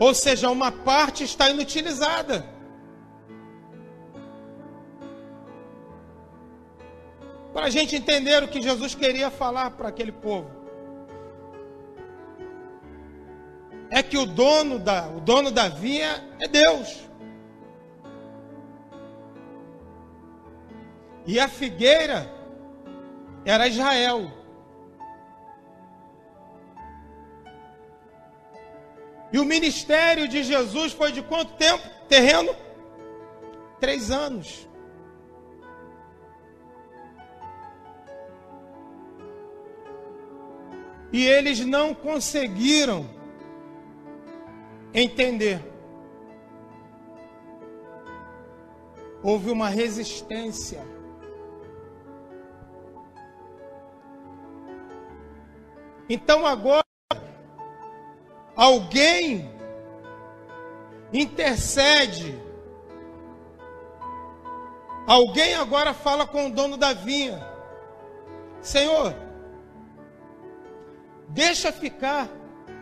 Ou 0.00 0.14
seja, 0.14 0.48
uma 0.48 0.72
parte 0.72 1.22
está 1.24 1.50
inutilizada. 1.50 2.46
Para 7.52 7.66
a 7.66 7.70
gente 7.70 7.94
entender 7.94 8.42
o 8.42 8.48
que 8.48 8.62
Jesus 8.62 8.94
queria 8.94 9.30
falar 9.30 9.72
para 9.72 9.88
aquele 9.88 10.10
povo. 10.10 10.50
É 13.90 14.02
que 14.02 14.16
o 14.16 14.24
dono 14.24 14.78
da, 14.78 15.06
o 15.08 15.20
dono 15.20 15.50
da 15.50 15.68
vinha 15.68 16.24
é 16.40 16.48
Deus. 16.48 17.00
E 21.26 21.38
a 21.38 21.46
figueira 21.46 22.26
era 23.44 23.68
Israel. 23.68 24.39
E 29.32 29.38
o 29.38 29.44
ministério 29.44 30.26
de 30.26 30.42
Jesus 30.42 30.92
foi 30.92 31.12
de 31.12 31.22
quanto 31.22 31.52
tempo? 31.54 31.82
Terreno? 32.08 32.54
Três 33.78 34.10
anos. 34.10 34.68
E 41.12 41.26
eles 41.26 41.60
não 41.60 41.94
conseguiram 41.94 43.08
entender. 44.92 45.60
Houve 49.22 49.50
uma 49.50 49.68
resistência. 49.68 50.82
Então 56.08 56.46
agora 56.46 56.79
Alguém 58.60 59.50
intercede. 61.10 62.38
Alguém 65.06 65.54
agora 65.54 65.94
fala 65.94 66.26
com 66.26 66.46
o 66.46 66.52
dono 66.52 66.76
da 66.76 66.92
vinha: 66.92 67.42
Senhor, 68.60 69.14
deixa 71.26 71.72
ficar 71.72 72.28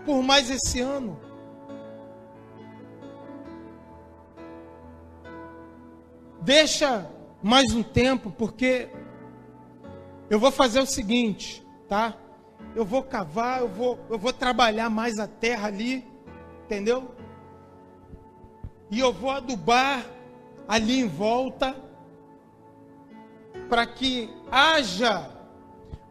por 0.05 0.21
mais 0.21 0.51
esse 0.51 0.81
ano. 0.81 1.17
Deixa 6.41 7.09
mais 7.41 7.73
um 7.73 7.85
tempo, 7.85 8.33
porque 8.33 8.89
eu 10.29 10.41
vou 10.41 10.51
fazer 10.51 10.81
o 10.81 10.87
seguinte, 10.87 11.65
tá? 11.89 12.17
Eu 12.79 12.85
vou 12.85 13.03
cavar, 13.03 13.59
eu 13.59 13.69
vou, 13.69 13.99
eu 14.09 14.17
vou 14.17 14.33
trabalhar 14.33 14.89
mais 14.89 15.19
a 15.19 15.27
terra 15.27 15.67
ali, 15.67 16.07
entendeu? 16.65 17.13
E 18.89 19.01
eu 19.01 19.13
vou 19.13 19.31
adubar 19.31 20.07
ali 20.69 21.01
em 21.01 21.09
volta, 21.09 21.75
para 23.69 23.85
que 23.85 24.31
haja 24.49 25.29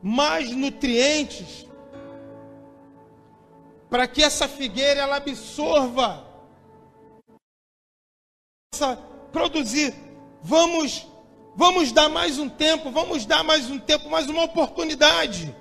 mais 0.04 0.52
nutrientes, 0.52 1.66
para 3.90 4.06
que 4.06 4.22
essa 4.22 4.46
figueira 4.46 5.00
ela 5.00 5.16
absorva, 5.16 6.28
possa 8.74 8.98
produzir. 9.32 9.96
Vamos, 10.44 11.08
vamos 11.56 11.94
dar 11.94 12.10
mais 12.10 12.38
um 12.38 12.50
tempo, 12.50 12.92
vamos 12.92 13.26
dar 13.26 13.42
mais 13.42 13.70
um 13.70 13.80
tempo, 13.80 14.10
mais 14.10 14.30
uma 14.30 14.44
oportunidade. 14.44 15.56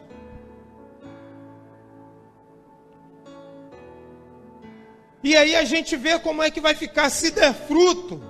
E 5.26 5.34
aí 5.34 5.56
a 5.56 5.64
gente 5.64 5.96
vê 5.96 6.20
como 6.20 6.40
é 6.40 6.52
que 6.52 6.60
vai 6.60 6.72
ficar 6.72 7.10
se 7.10 7.32
der 7.32 7.52
fruto. 7.52 8.22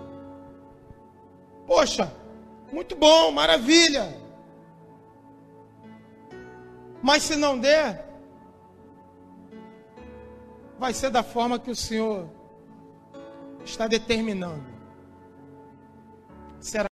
Poxa, 1.66 2.10
muito 2.72 2.96
bom, 2.96 3.30
maravilha. 3.30 4.18
Mas 7.02 7.24
se 7.24 7.36
não 7.36 7.58
der, 7.58 8.08
vai 10.78 10.94
ser 10.94 11.10
da 11.10 11.22
forma 11.22 11.58
que 11.58 11.70
o 11.70 11.76
Senhor 11.76 12.30
está 13.62 13.86
determinando. 13.86 14.64
Será. 16.58 16.88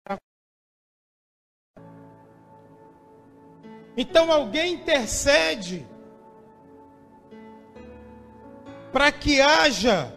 Então 3.96 4.30
alguém 4.30 4.74
intercede 4.74 5.88
para 8.94 9.12
que 9.12 9.42
haja 9.42 10.16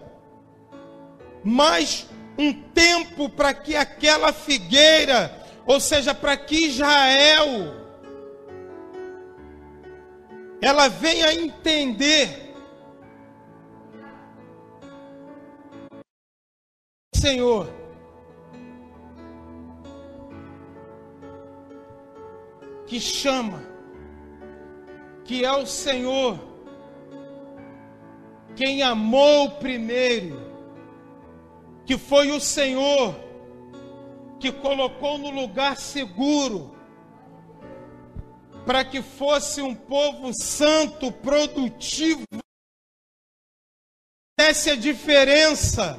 mais 1.42 2.06
um 2.38 2.52
tempo 2.52 3.30
para 3.30 3.54
que 3.54 3.74
aquela 3.74 4.34
figueira, 4.34 5.34
ou 5.64 5.80
seja, 5.80 6.14
para 6.14 6.36
que 6.36 6.66
Israel, 6.66 7.48
ela 10.60 10.88
venha 10.88 11.32
entender, 11.32 12.54
Senhor, 17.14 17.72
que 22.86 23.00
chama, 23.00 23.62
que 25.24 25.44
é 25.44 25.52
o 25.52 25.64
Senhor 25.64 26.55
quem 28.56 28.82
amou 28.82 29.50
primeiro, 29.50 30.50
que 31.84 31.98
foi 31.98 32.32
o 32.32 32.40
Senhor, 32.40 33.14
que 34.40 34.50
colocou 34.50 35.18
no 35.18 35.30
lugar 35.30 35.76
seguro, 35.76 36.74
para 38.64 38.84
que 38.84 39.02
fosse 39.02 39.62
um 39.62 39.74
povo 39.74 40.32
santo, 40.32 41.12
produtivo, 41.12 42.24
essa 44.38 44.70
é 44.70 44.72
a 44.72 44.76
diferença. 44.76 45.98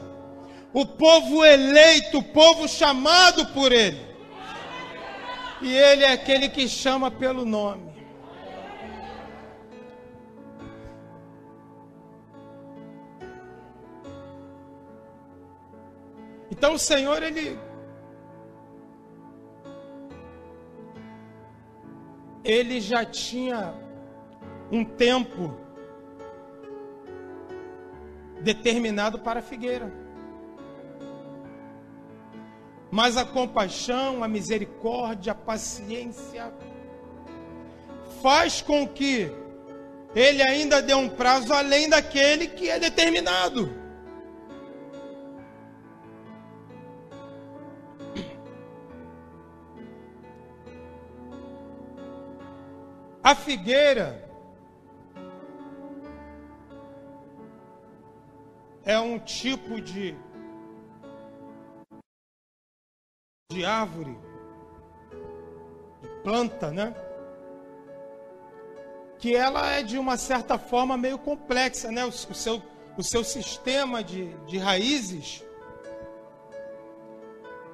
O 0.74 0.86
povo 0.86 1.44
eleito, 1.44 2.20
o 2.20 2.24
povo 2.24 2.68
chamado 2.68 3.48
por 3.48 3.72
Ele. 3.72 4.06
E 5.62 5.76
Ele 5.76 6.04
é 6.04 6.12
aquele 6.12 6.50
que 6.50 6.68
chama 6.68 7.10
pelo 7.10 7.46
nome. 7.46 7.87
Então 16.58 16.74
o 16.74 16.80
Senhor, 16.80 17.22
ele. 17.22 17.60
Ele 22.44 22.82
já 22.82 23.06
tinha 23.06 23.76
um 24.72 24.84
tempo 24.84 25.56
determinado 28.42 29.20
para 29.20 29.40
a 29.40 29.44
figueira. 29.44 29.94
Mas 32.90 33.18
a 33.18 33.26
compaixão, 33.26 34.24
a 34.24 34.28
misericórdia, 34.28 35.34
a 35.34 35.36
paciência 35.36 36.52
faz 38.24 38.62
com 38.64 38.88
que 38.88 39.30
ele 40.16 40.42
ainda 40.42 40.82
dê 40.82 40.96
um 40.96 41.10
prazo 41.10 41.54
além 41.54 41.88
daquele 41.88 42.48
que 42.48 42.68
é 42.68 42.80
determinado. 42.80 43.87
A 53.30 53.36
figueira 53.36 54.24
é 58.86 58.98
um 58.98 59.20
tipo 59.20 59.82
de 59.82 60.16
de 63.52 63.66
árvore, 63.66 64.18
de 66.02 66.08
planta, 66.24 66.72
né? 66.72 66.96
Que 69.20 69.36
ela 69.36 69.72
é 69.72 69.84
de 69.84 69.98
uma 69.98 70.16
certa 70.16 70.58
forma 70.58 70.96
meio 70.96 71.20
complexa, 71.20 71.92
né? 71.92 72.06
O, 72.06 72.08
o 72.08 72.12
seu, 72.12 72.64
o 72.98 73.04
seu 73.04 73.26
sistema 73.26 74.02
de, 74.02 74.34
de 74.46 74.58
raízes 74.58 75.44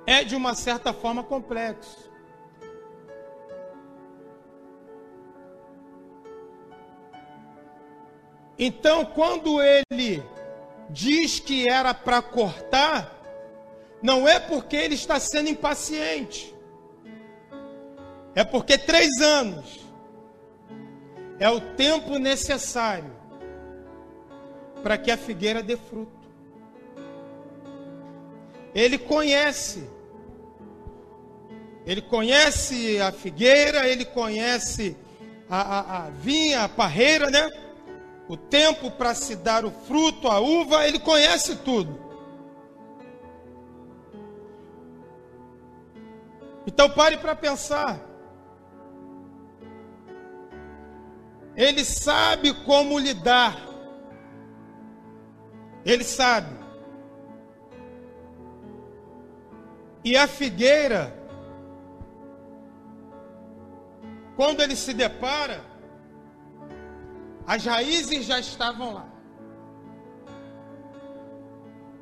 é 0.08 0.24
de 0.24 0.36
uma 0.36 0.56
certa 0.56 0.92
forma 0.92 1.24
complexo. 1.24 2.12
Então, 8.58 9.06
quando 9.06 9.60
ele 9.62 10.24
diz 10.90 11.40
que 11.40 11.68
era 11.68 11.94
para 11.94 12.22
cortar, 12.22 13.20
não 14.02 14.28
é 14.28 14.40
porque 14.40 14.76
ele 14.76 14.96
está 14.96 15.20
sendo 15.20 15.50
impaciente, 15.50 16.54
é 18.36 18.44
porque 18.44 18.78
três 18.78 19.10
anos 19.22 19.80
é 21.40 21.50
o 21.50 21.60
tempo 21.60 22.18
necessário 22.18 23.12
para 24.84 24.98
que 24.98 25.10
a 25.10 25.18
figueira 25.18 25.64
dê 25.64 25.78
fruto. 25.78 26.12
Ele 28.76 28.98
conhece, 28.98 29.88
ele 31.86 32.02
conhece 32.02 33.00
a 33.00 33.12
figueira, 33.12 33.88
ele 33.88 34.04
conhece 34.04 34.98
a, 35.50 35.62
a, 35.62 36.06
a 36.06 36.10
vinha, 36.10 36.64
a 36.64 36.70
parreira, 36.70 37.30
né? 37.30 37.50
O 38.28 38.38
tempo 38.38 38.90
para 38.92 39.14
se 39.14 39.36
dar 39.36 39.66
o 39.66 39.72
fruto, 39.72 40.28
a 40.28 40.40
uva, 40.40 40.88
ele 40.88 41.00
conhece 41.00 41.58
tudo. 41.58 42.02
Então 46.66 46.90
pare 46.90 47.18
para 47.18 47.36
pensar. 47.36 48.00
Ele 51.56 51.84
sabe 51.84 52.54
como 52.66 52.98
lidar. 52.98 53.58
Ele 55.86 56.04
sabe. 56.04 56.64
E 60.04 60.18
a 60.18 60.28
figueira, 60.28 61.16
quando 64.36 64.62
ele 64.62 64.76
se 64.76 64.94
depara, 64.94 65.73
as 67.46 67.66
raízes 67.66 68.26
já 68.26 68.40
estavam 68.40 68.94
lá. 68.94 69.06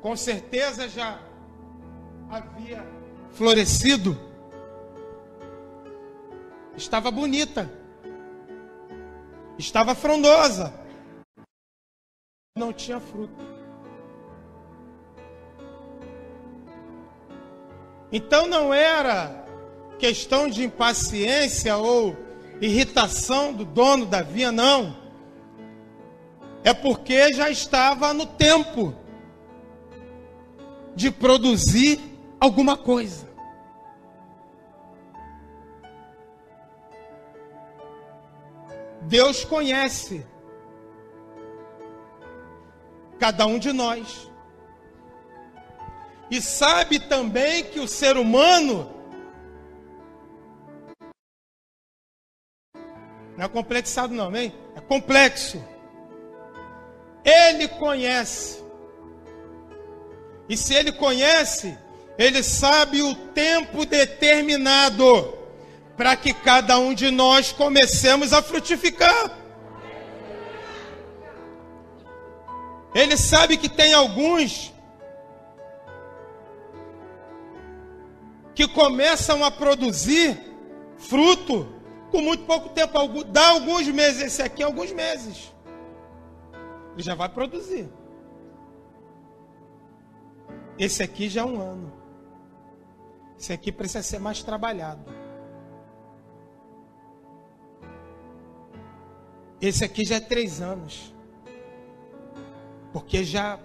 Com 0.00 0.16
certeza 0.16 0.88
já 0.88 1.20
havia 2.30 2.84
florescido. 3.32 4.18
Estava 6.76 7.10
bonita. 7.10 7.70
Estava 9.58 9.94
frondosa. 9.94 10.72
Não 12.56 12.72
tinha 12.72 13.00
fruto. 13.00 13.52
Então 18.10 18.46
não 18.46 18.72
era 18.74 19.46
questão 19.98 20.48
de 20.48 20.64
impaciência 20.64 21.76
ou 21.76 22.16
irritação 22.60 23.52
do 23.52 23.64
dono 23.64 24.04
da 24.04 24.22
vinha, 24.22 24.52
não 24.52 25.01
é 26.64 26.72
porque 26.72 27.32
já 27.32 27.50
estava 27.50 28.12
no 28.14 28.26
tempo 28.26 28.94
de 30.94 31.10
produzir 31.10 32.00
alguma 32.38 32.76
coisa. 32.76 33.28
Deus 39.02 39.44
conhece 39.44 40.24
cada 43.18 43.46
um 43.46 43.58
de 43.58 43.72
nós. 43.72 44.30
E 46.30 46.40
sabe 46.40 46.98
também 46.98 47.64
que 47.64 47.78
o 47.78 47.86
ser 47.86 48.16
humano 48.16 48.90
não 53.36 53.44
é 53.44 53.48
complexado 53.48 54.14
não, 54.14 54.34
hein? 54.34 54.54
É 54.74 54.80
complexo. 54.80 55.62
Ele 57.24 57.68
conhece. 57.68 58.62
E 60.48 60.56
se 60.56 60.74
ele 60.74 60.92
conhece, 60.92 61.76
ele 62.18 62.42
sabe 62.42 63.02
o 63.02 63.14
tempo 63.14 63.86
determinado 63.86 65.38
para 65.96 66.16
que 66.16 66.32
cada 66.32 66.78
um 66.78 66.92
de 66.92 67.10
nós 67.10 67.52
comecemos 67.52 68.32
a 68.32 68.42
frutificar. 68.42 69.38
Ele 72.94 73.16
sabe 73.16 73.56
que 73.56 73.68
tem 73.68 73.94
alguns 73.94 74.72
que 78.54 78.68
começam 78.68 79.42
a 79.42 79.50
produzir 79.50 80.38
fruto 80.98 81.74
com 82.10 82.20
muito 82.20 82.44
pouco 82.44 82.68
tempo, 82.68 83.24
dá 83.24 83.48
alguns 83.48 83.86
meses, 83.88 84.20
esse 84.20 84.42
aqui 84.42 84.62
alguns 84.62 84.92
meses 84.92 85.50
ele 86.92 87.02
já 87.02 87.14
vai 87.14 87.28
produzir. 87.28 87.88
Esse 90.78 91.02
aqui 91.02 91.28
já 91.28 91.42
é 91.42 91.44
um 91.44 91.60
ano. 91.60 91.92
Esse 93.38 93.52
aqui 93.52 93.72
precisa 93.72 94.02
ser 94.02 94.18
mais 94.18 94.42
trabalhado. 94.42 95.04
Esse 99.60 99.84
aqui 99.84 100.04
já 100.04 100.16
é 100.16 100.20
três 100.20 100.60
anos. 100.60 101.14
Porque 102.92 103.24
já. 103.24 103.58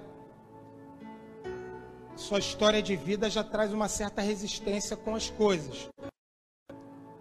Sua 2.15 2.39
história 2.39 2.81
de 2.81 2.95
vida 2.95 3.29
já 3.29 3.43
traz 3.43 3.71
uma 3.73 3.87
certa 3.87 4.21
resistência 4.21 4.97
com 4.97 5.15
as 5.15 5.29
coisas. 5.29 5.87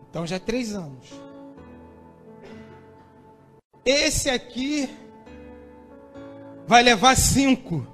Então 0.09 0.27
já 0.27 0.37
é 0.37 0.38
três 0.38 0.75
anos. 0.75 1.11
Esse 3.85 4.31
aqui 4.31 4.88
vai 6.67 6.83
levar 6.83 7.17
cinco. 7.17 7.87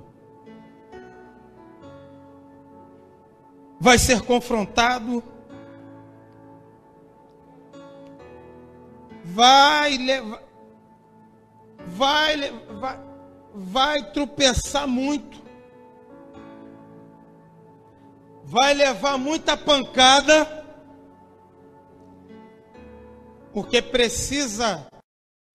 Vai 3.79 3.99
ser 3.99 4.23
confrontado. 4.23 5.23
Vai 9.25 9.97
levar. 9.99 10.43
Vai, 11.85 12.51
vai, 12.81 13.01
vai 13.55 14.13
tropeçar 14.13 14.87
muito. 14.87 15.43
Vai 18.45 18.73
levar 18.73 19.19
muita 19.19 19.57
pancada. 19.57 20.63
Porque 23.53 23.83
precisa 23.83 24.87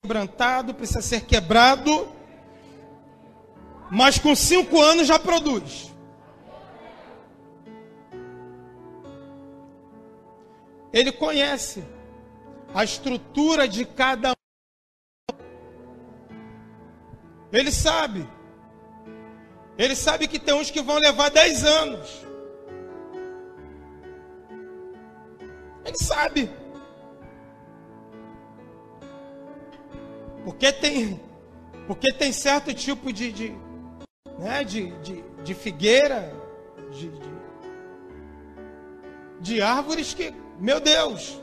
quebrantado, 0.04 0.76
precisa 0.76 1.02
ser 1.02 1.22
quebrado 1.22 2.17
mas 3.89 4.17
com 4.17 4.36
cinco 4.36 4.82
anos 4.82 5.08
já 5.08 5.17
produz. 5.17 5.93
Ele 10.91 11.12
conhece 11.12 11.84
a 12.73 12.84
estrutura 12.84 13.67
de 13.67 13.86
cada 13.86 14.32
um. 14.32 15.38
Ele 17.52 17.71
sabe. 17.71 18.28
Ele 19.78 19.95
sabe 19.95 20.28
que 20.28 20.39
tem 20.39 20.56
uns 20.56 20.71
que 20.71 20.82
vão 20.82 20.97
levar 20.97 21.30
dez 21.30 21.63
anos. 21.63 22.26
Ele 25.86 25.97
sabe. 25.97 26.50
Porque 30.43 30.71
tem, 30.71 31.21
porque 31.86 32.12
tem 32.12 32.32
certo 32.32 32.73
tipo 32.73 33.13
de, 33.13 33.32
de, 33.32 33.67
né, 34.38 34.63
de, 34.63 34.91
de, 35.00 35.23
de 35.43 35.54
figueira, 35.54 36.34
de, 36.91 37.10
de, 37.10 37.30
de 39.39 39.62
árvores 39.62 40.13
que, 40.13 40.34
meu 40.60 40.80
Deus, 40.80 41.39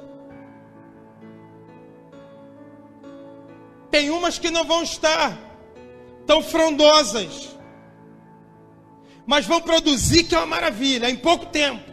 tem 3.90 4.10
umas 4.10 4.38
que 4.38 4.50
não 4.50 4.64
vão 4.64 4.82
estar 4.82 5.38
tão 6.26 6.42
frondosas, 6.42 7.56
mas 9.26 9.46
vão 9.46 9.60
produzir 9.60 10.24
que 10.24 10.34
é 10.34 10.38
uma 10.38 10.46
maravilha, 10.46 11.08
em 11.08 11.16
pouco 11.16 11.46
tempo. 11.46 11.92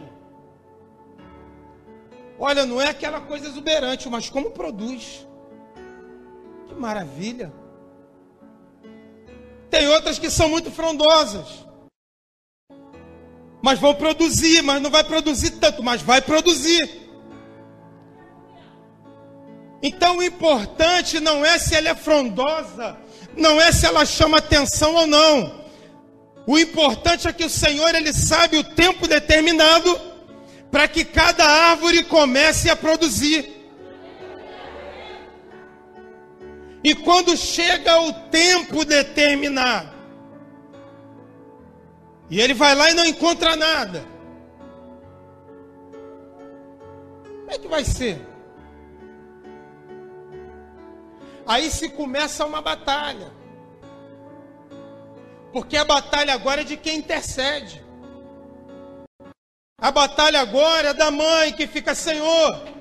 Olha, 2.38 2.66
não 2.66 2.80
é 2.80 2.88
aquela 2.88 3.20
coisa 3.20 3.46
exuberante, 3.46 4.08
mas 4.08 4.28
como 4.28 4.50
produz. 4.50 5.26
Que 6.66 6.74
maravilha. 6.74 7.52
Tem 9.72 9.88
outras 9.88 10.18
que 10.18 10.28
são 10.28 10.50
muito 10.50 10.70
frondosas. 10.70 11.46
Mas 13.62 13.78
vão 13.78 13.94
produzir, 13.94 14.60
mas 14.60 14.82
não 14.82 14.90
vai 14.90 15.02
produzir 15.02 15.52
tanto, 15.52 15.82
mas 15.82 16.02
vai 16.02 16.20
produzir. 16.20 17.00
Então 19.82 20.18
o 20.18 20.22
importante 20.22 21.20
não 21.20 21.42
é 21.42 21.58
se 21.58 21.74
ela 21.74 21.88
é 21.88 21.94
frondosa, 21.94 22.98
não 23.34 23.58
é 23.58 23.72
se 23.72 23.86
ela 23.86 24.04
chama 24.04 24.36
atenção 24.36 24.94
ou 24.94 25.06
não. 25.06 25.64
O 26.46 26.58
importante 26.58 27.26
é 27.26 27.32
que 27.32 27.46
o 27.46 27.50
Senhor 27.50 27.94
ele 27.94 28.12
sabe 28.12 28.58
o 28.58 28.64
tempo 28.64 29.08
determinado 29.08 29.98
para 30.70 30.86
que 30.86 31.02
cada 31.02 31.46
árvore 31.46 32.04
comece 32.04 32.68
a 32.68 32.76
produzir. 32.76 33.51
E 36.84 36.94
quando 36.94 37.36
chega 37.36 38.00
o 38.00 38.12
tempo 38.30 38.84
determinado, 38.84 39.92
e 42.28 42.40
ele 42.40 42.54
vai 42.54 42.74
lá 42.74 42.90
e 42.90 42.94
não 42.94 43.04
encontra 43.04 43.54
nada, 43.54 44.04
como 47.24 47.50
é 47.50 47.58
que 47.58 47.68
vai 47.68 47.84
ser? 47.84 48.32
Aí 51.46 51.70
se 51.70 51.88
começa 51.88 52.46
uma 52.46 52.60
batalha. 52.60 53.32
Porque 55.52 55.76
a 55.76 55.84
batalha 55.84 56.32
agora 56.32 56.62
é 56.62 56.64
de 56.64 56.76
quem 56.76 56.98
intercede. 56.98 57.84
A 59.78 59.90
batalha 59.90 60.40
agora 60.40 60.88
é 60.88 60.94
da 60.94 61.10
mãe 61.10 61.52
que 61.52 61.66
fica, 61.66 61.94
Senhor, 61.94 62.71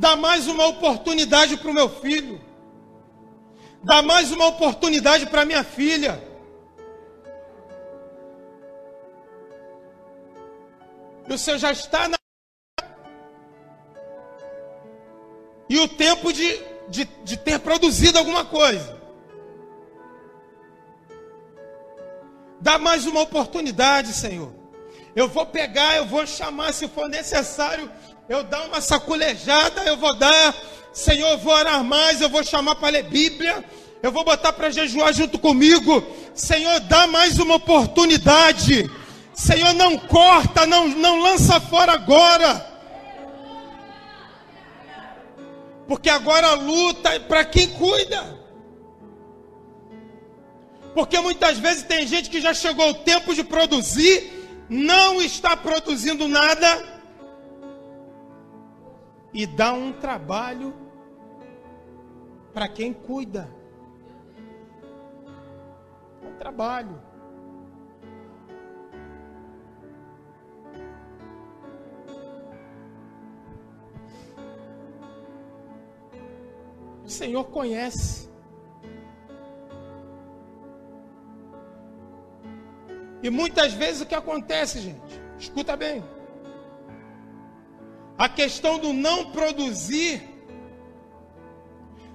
dá 0.00 0.16
mais 0.16 0.48
uma 0.48 0.66
oportunidade 0.66 1.58
para 1.58 1.70
o 1.70 1.74
meu 1.74 1.88
filho, 1.88 2.40
dá 3.84 4.00
mais 4.00 4.32
uma 4.32 4.46
oportunidade 4.46 5.26
para 5.26 5.44
minha 5.44 5.62
filha. 5.62 6.18
E 11.28 11.32
o 11.32 11.38
Senhor 11.38 11.58
já 11.58 11.70
está 11.70 12.08
na 12.08 12.16
e 15.68 15.78
o 15.78 15.86
tempo 15.86 16.32
de, 16.32 16.48
de, 16.88 17.04
de 17.22 17.36
ter 17.36 17.60
produzido 17.60 18.18
alguma 18.18 18.44
coisa. 18.44 18.98
Dá 22.58 22.78
mais 22.78 23.06
uma 23.06 23.20
oportunidade, 23.20 24.14
Senhor. 24.14 24.52
Eu 25.14 25.28
vou 25.28 25.44
pegar, 25.44 25.96
eu 25.96 26.06
vou 26.06 26.26
chamar, 26.26 26.72
se 26.72 26.88
for 26.88 27.08
necessário, 27.08 27.90
eu 28.30 28.44
dar 28.44 28.64
uma 28.66 28.80
saculejada, 28.80 29.82
eu 29.82 29.96
vou 29.96 30.14
dar. 30.14 30.54
Senhor, 30.92 31.30
eu 31.30 31.38
vou 31.38 31.52
orar 31.52 31.82
mais, 31.82 32.20
eu 32.20 32.28
vou 32.28 32.44
chamar 32.44 32.76
para 32.76 32.90
ler 32.90 33.02
Bíblia, 33.02 33.64
eu 34.00 34.12
vou 34.12 34.24
botar 34.24 34.52
para 34.52 34.70
jejuar 34.70 35.12
junto 35.12 35.36
comigo. 35.36 36.00
Senhor, 36.32 36.78
dá 36.78 37.08
mais 37.08 37.40
uma 37.40 37.56
oportunidade. 37.56 38.88
Senhor, 39.34 39.74
não 39.74 39.98
corta, 39.98 40.64
não, 40.64 40.86
não 40.86 41.18
lança 41.20 41.60
fora 41.60 41.92
agora. 41.92 42.68
Porque 45.88 46.08
agora 46.08 46.50
a 46.50 46.54
luta 46.54 47.08
é 47.08 47.18
para 47.18 47.44
quem 47.44 47.66
cuida. 47.70 48.38
Porque 50.94 51.18
muitas 51.18 51.58
vezes 51.58 51.82
tem 51.82 52.06
gente 52.06 52.30
que 52.30 52.40
já 52.40 52.54
chegou 52.54 52.90
o 52.90 52.94
tempo 52.94 53.34
de 53.34 53.42
produzir, 53.42 54.48
não 54.68 55.20
está 55.20 55.56
produzindo 55.56 56.28
nada 56.28 56.99
e 59.32 59.46
dá 59.46 59.72
um 59.72 59.92
trabalho 59.92 60.74
para 62.52 62.68
quem 62.68 62.92
cuida. 62.92 63.48
É 66.22 66.26
um 66.26 66.36
trabalho. 66.36 67.00
O 77.04 77.08
Senhor 77.08 77.44
conhece. 77.44 78.28
E 83.22 83.28
muitas 83.28 83.72
vezes 83.74 84.00
o 84.00 84.06
que 84.06 84.14
acontece, 84.14 84.80
gente? 84.80 85.20
Escuta 85.38 85.76
bem. 85.76 86.02
A 88.20 88.28
questão 88.28 88.78
do 88.78 88.92
não 88.92 89.30
produzir 89.30 90.20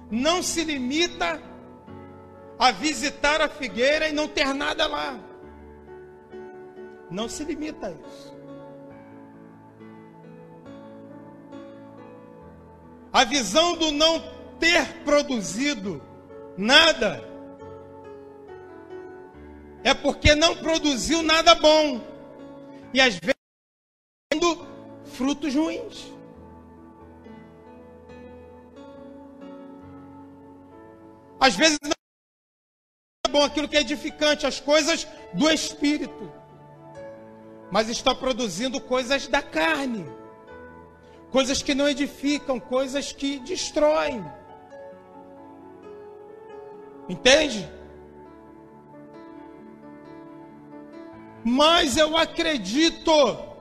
não 0.08 0.40
se 0.40 0.62
limita 0.62 1.42
a 2.56 2.70
visitar 2.70 3.40
a 3.40 3.48
figueira 3.48 4.08
e 4.08 4.12
não 4.12 4.28
ter 4.28 4.54
nada 4.54 4.86
lá. 4.86 5.18
Não 7.10 7.28
se 7.28 7.42
limita 7.42 7.88
a 7.88 7.90
isso. 7.90 8.36
A 13.12 13.24
visão 13.24 13.76
do 13.76 13.90
não 13.90 14.22
ter 14.60 15.02
produzido 15.02 16.00
nada, 16.56 17.20
é 19.82 19.92
porque 19.92 20.36
não 20.36 20.54
produziu 20.54 21.20
nada 21.20 21.56
bom. 21.56 22.00
E 22.94 23.00
às 23.00 23.16
vezes 23.16 23.35
frutos 25.16 25.54
ruins. 25.54 26.12
Às 31.40 31.54
vezes 31.56 31.78
não 31.82 31.92
é 33.26 33.28
bom 33.28 33.42
aquilo 33.44 33.68
que 33.68 33.76
é 33.76 33.80
edificante, 33.80 34.46
as 34.46 34.60
coisas 34.60 35.06
do 35.32 35.50
espírito. 35.50 36.32
Mas 37.70 37.88
está 37.88 38.14
produzindo 38.14 38.80
coisas 38.80 39.26
da 39.26 39.42
carne. 39.42 40.04
Coisas 41.30 41.62
que 41.62 41.74
não 41.74 41.88
edificam, 41.88 42.58
coisas 42.60 43.12
que 43.12 43.38
destroem. 43.40 44.24
Entende? 47.08 47.68
Mas 51.44 51.96
eu 51.96 52.16
acredito 52.16 53.55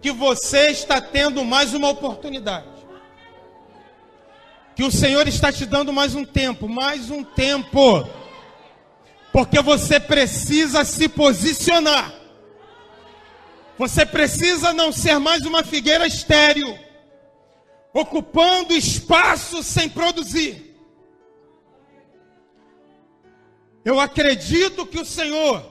que 0.00 0.12
você 0.12 0.68
está 0.70 1.00
tendo 1.00 1.44
mais 1.44 1.74
uma 1.74 1.88
oportunidade. 1.88 2.66
Que 4.74 4.84
o 4.84 4.92
Senhor 4.92 5.26
está 5.26 5.52
te 5.52 5.66
dando 5.66 5.92
mais 5.92 6.14
um 6.14 6.24
tempo, 6.24 6.68
mais 6.68 7.10
um 7.10 7.24
tempo. 7.24 8.08
Porque 9.32 9.60
você 9.60 9.98
precisa 9.98 10.84
se 10.84 11.08
posicionar. 11.08 12.14
Você 13.76 14.04
precisa 14.04 14.72
não 14.72 14.92
ser 14.92 15.18
mais 15.18 15.44
uma 15.44 15.62
figueira 15.62 16.06
estéril, 16.06 16.76
ocupando 17.92 18.74
espaço 18.74 19.62
sem 19.62 19.88
produzir. 19.88 20.76
Eu 23.84 24.00
acredito 24.00 24.84
que 24.84 24.98
o 24.98 25.04
Senhor 25.04 25.64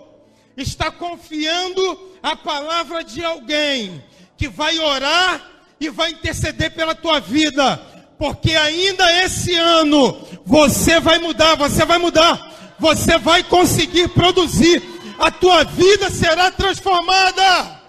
está 0.56 0.90
confiando 0.90 2.12
a 2.24 2.36
palavra 2.36 3.04
de 3.04 3.24
alguém 3.24 4.04
que 4.38 4.48
vai 4.48 4.78
orar 4.80 5.42
e 5.80 5.90
vai 5.90 6.12
interceder 6.12 6.72
pela 6.74 6.96
tua 6.96 7.20
vida, 7.20 7.78
porque 8.18 8.54
ainda 8.54 9.24
esse 9.24 9.56
ano 9.56 10.18
você 10.46 11.00
vai 11.00 11.18
mudar, 11.18 11.56
você 11.56 11.86
vai 11.86 11.98
mudar, 11.98 12.76
você 12.80 13.18
vai 13.18 13.44
conseguir 13.44 14.10
produzir, 14.10 14.82
a 15.20 15.32
tua 15.32 15.64
vida 15.64 16.10
será 16.10 16.52
transformada. 16.52 17.82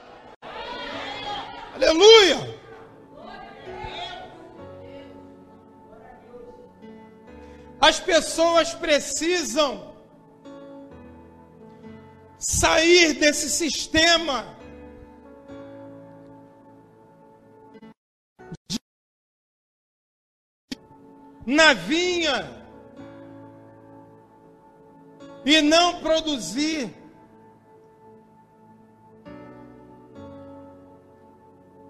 Aleluia! 1.75 2.59
As 7.81 8.01
pessoas 8.01 8.75
precisam 8.75 9.95
sair 12.39 13.15
desse 13.15 13.49
sistema 13.51 14.58
navinha 21.49 22.47
e 25.47 25.63
não 25.63 26.01
produzir 26.01 26.95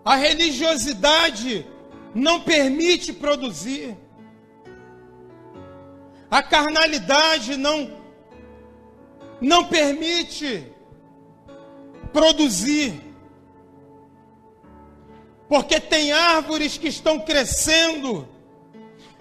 a 0.04 0.14
religiosidade 0.14 1.66
não 2.14 2.40
permite 2.40 3.12
produzir. 3.12 3.94
A 6.30 6.42
carnalidade 6.42 7.56
não 7.56 7.98
não 9.40 9.64
permite 9.64 10.66
produzir. 12.12 12.94
Porque 15.48 15.78
tem 15.80 16.12
árvores 16.12 16.78
que 16.78 16.88
estão 16.88 17.20
crescendo, 17.20 18.26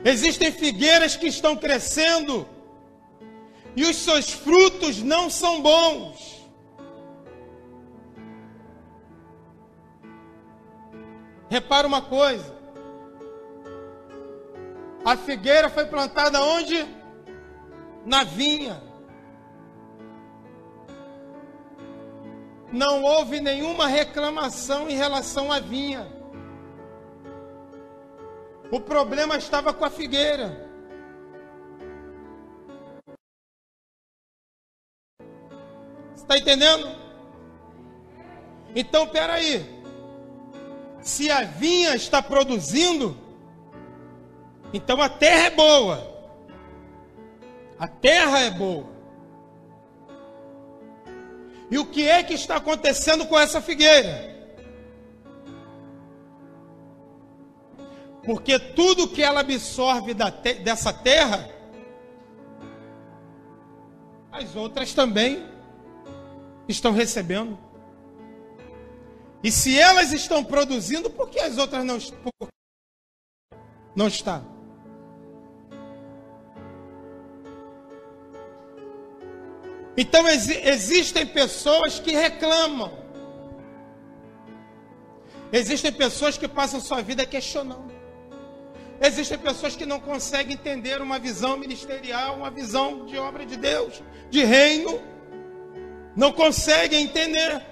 existem 0.04 0.52
figueiras 0.52 1.16
que 1.16 1.28
estão 1.28 1.56
crescendo, 1.56 2.48
e 3.76 3.84
os 3.84 3.96
seus 3.98 4.32
frutos 4.32 5.02
não 5.02 5.30
são 5.30 5.62
bons. 5.62 6.38
Repara 11.50 11.88
uma 11.88 12.02
coisa: 12.02 12.56
a 15.06 15.16
figueira 15.16 15.70
foi 15.70 15.86
plantada 15.86 16.42
onde? 16.42 16.86
Na 18.06 18.24
vinha. 18.24 18.82
Não 22.72 23.04
houve 23.04 23.40
nenhuma 23.40 23.88
reclamação 23.88 24.90
em 24.90 24.96
relação 24.96 25.52
à 25.52 25.60
vinha. 25.60 26.17
O 28.72 28.80
problema 28.80 29.38
estava 29.38 29.74
com 29.74 29.86
a 29.86 29.90
figueira. 29.90 30.68
Está 36.16 36.38
entendendo? 36.38 36.90
Então, 38.76 39.08
peraí. 39.08 39.66
Se 41.02 41.32
a 41.32 41.44
vinha 41.44 41.96
está 41.96 42.22
produzindo, 42.22 43.16
então 44.74 45.02
a 45.02 45.08
terra 45.08 45.46
é 45.46 45.50
boa. 45.50 46.18
A 47.80 47.88
terra 47.88 48.40
é 48.42 48.52
boa. 48.52 48.86
E 51.72 51.78
o 51.78 51.86
que 51.86 52.08
é 52.08 52.24
que 52.24 52.34
está 52.34 52.58
acontecendo 52.58 53.26
com 53.26 53.40
essa 53.40 53.62
figueira? 53.62 54.27
Porque 58.28 58.60
tudo 58.60 59.08
que 59.08 59.24
ela 59.24 59.40
absorve 59.40 60.14
te 60.14 60.56
dessa 60.56 60.92
terra, 60.92 61.50
as 64.30 64.54
outras 64.54 64.94
também 64.94 65.50
estão 66.68 66.92
recebendo. 66.92 67.58
E 69.42 69.50
se 69.50 69.80
elas 69.80 70.12
estão 70.12 70.44
produzindo, 70.44 71.10
por 71.10 71.30
que 71.30 71.40
as 71.40 71.58
outras 71.58 71.86
não, 71.86 72.00
não 73.96 74.08
estão? 74.10 74.46
Então 79.96 80.28
ex 80.28 80.50
existem 80.50 81.26
pessoas 81.26 81.98
que 81.98 82.12
reclamam. 82.12 82.92
Existem 85.50 85.94
pessoas 85.94 86.38
que 86.38 86.50
passam 86.50 86.82
sua 86.82 87.02
vida 87.02 87.26
questionando. 87.26 87.97
Existem 89.00 89.38
pessoas 89.38 89.76
que 89.76 89.86
não 89.86 90.00
conseguem 90.00 90.54
entender 90.54 91.02
uma 91.02 91.20
visão 91.20 91.56
ministerial, 91.56 92.38
uma 92.38 92.50
visão 92.50 93.06
de 93.06 93.18
obra 93.18 93.46
de 93.46 93.56
Deus, 93.56 94.02
de 94.30 94.44
reino. 94.44 95.00
Não 96.16 96.32
conseguem 96.32 97.04
entender. 97.04 97.64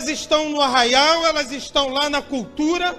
Elas 0.00 0.10
estão 0.10 0.48
no 0.48 0.60
arraial, 0.60 1.26
elas 1.26 1.50
estão 1.50 1.88
lá 1.88 2.08
na 2.08 2.22
cultura, 2.22 2.94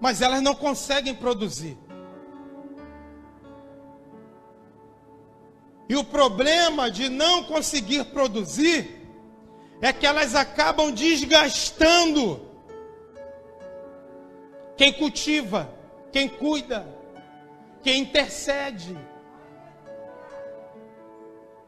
mas 0.00 0.22
elas 0.22 0.40
não 0.40 0.54
conseguem 0.54 1.14
produzir. 1.14 1.76
E 5.86 5.96
o 5.96 6.04
problema 6.04 6.90
de 6.90 7.10
não 7.10 7.44
conseguir 7.44 8.06
produzir 8.06 9.02
é 9.82 9.92
que 9.92 10.06
elas 10.06 10.34
acabam 10.34 10.90
desgastando 10.90 12.53
quem 14.76 14.92
cultiva, 14.92 15.68
quem 16.12 16.28
cuida, 16.28 16.86
quem 17.82 18.00
intercede, 18.00 18.96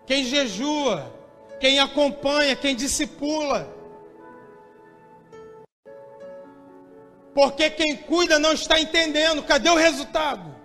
quem 0.06 0.24
jejua, 0.24 1.12
quem 1.60 1.78
acompanha, 1.78 2.56
quem 2.56 2.74
discipula. 2.74 3.74
Porque 7.34 7.68
quem 7.68 7.96
cuida 7.96 8.38
não 8.38 8.52
está 8.52 8.80
entendendo, 8.80 9.42
cadê 9.42 9.68
o 9.68 9.74
resultado? 9.74 10.56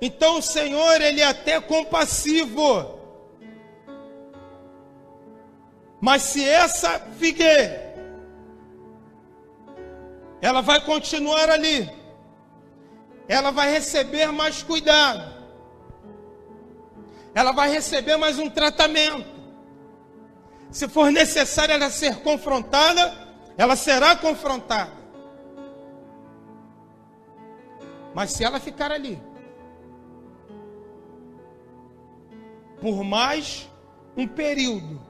Então 0.00 0.38
o 0.38 0.42
Senhor, 0.42 1.00
ele 1.00 1.20
é 1.20 1.24
até 1.24 1.60
compassivo. 1.60 2.97
Mas 6.00 6.22
se 6.22 6.44
essa 6.48 7.00
figueira 7.18 7.88
ela 10.40 10.60
vai 10.60 10.80
continuar 10.84 11.50
ali, 11.50 11.90
ela 13.26 13.50
vai 13.50 13.70
receber 13.70 14.30
mais 14.30 14.62
cuidado, 14.62 15.34
ela 17.34 17.52
vai 17.52 17.70
receber 17.70 18.16
mais 18.16 18.38
um 18.38 18.48
tratamento. 18.48 19.38
Se 20.70 20.86
for 20.88 21.10
necessário 21.10 21.74
ela 21.74 21.90
ser 21.90 22.20
confrontada, 22.20 23.28
ela 23.56 23.74
será 23.74 24.14
confrontada. 24.14 24.92
Mas 28.14 28.32
se 28.32 28.44
ela 28.44 28.60
ficar 28.60 28.92
ali, 28.92 29.20
por 32.80 33.02
mais 33.02 33.68
um 34.16 34.26
período, 34.26 35.07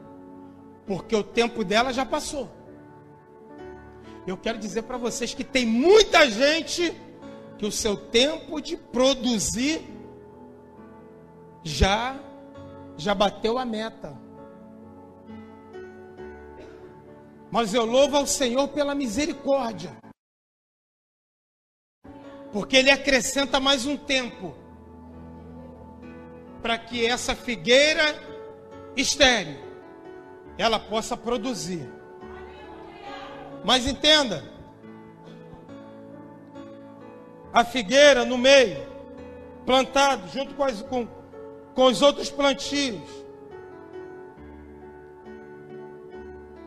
porque 0.89 1.15
o 1.15 1.23
tempo 1.23 1.63
dela 1.63 1.93
já 1.93 2.07
passou. 2.07 2.51
Eu 4.27 4.39
quero 4.39 4.59
dizer 4.59 4.83
para 4.83 4.97
vocês 4.97 5.35
que 5.35 5.45
tem 5.45 5.67
muita 5.67 6.29
gente 6.31 6.97
que 7.59 7.67
o 7.67 7.71
seu 7.71 7.95
tempo 7.95 8.59
de 8.61 8.77
produzir 8.77 9.87
já 11.63 12.19
já 12.97 13.15
bateu 13.15 13.59
a 13.59 13.67
meta. 13.67 14.19
Mas 17.51 17.75
eu 17.75 17.85
louvo 17.85 18.17
ao 18.17 18.27
Senhor 18.27 18.69
pela 18.69 18.95
misericórdia. 18.95 19.97
Porque 22.51 22.79
ele 22.79 22.91
acrescenta 22.91 23.61
mais 23.61 23.85
um 23.85 23.97
tempo 23.97 24.55
para 26.63 26.79
que 26.79 27.05
essa 27.05 27.37
figueira 27.37 28.03
estéreo 28.97 29.68
ela 30.59 30.81
possa 30.81 31.17
produzir. 31.17 31.89
Mas 33.65 33.87
entenda, 33.87 34.43
a 37.53 37.65
figueira 37.65 38.25
no 38.25 38.37
meio, 38.37 38.87
plantado 39.65 40.29
junto 40.29 40.55
com, 40.55 40.65
as, 40.65 40.83
com, 40.83 41.07
com 41.75 41.85
os 41.85 42.03
outros 42.03 42.29
plantios, 42.29 43.01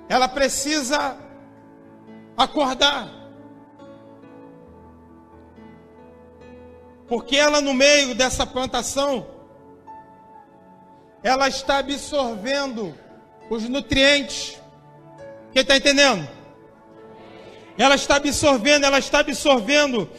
ela 0.07 0.27
precisa 0.27 1.17
acordar. 2.37 3.09
Porque 7.07 7.35
ela 7.35 7.59
no 7.59 7.73
meio 7.73 8.15
dessa 8.15 8.45
plantação, 8.45 9.27
ela 11.21 11.49
está 11.49 11.79
absorvendo 11.79 12.95
os 13.51 13.67
nutrientes. 13.67 14.57
Quem 15.51 15.61
está 15.61 15.75
entendendo? 15.75 16.27
Ela 17.77 17.95
está 17.95 18.15
absorvendo, 18.15 18.85
ela 18.85 18.97
está 18.99 19.19
absorvendo. 19.19 20.09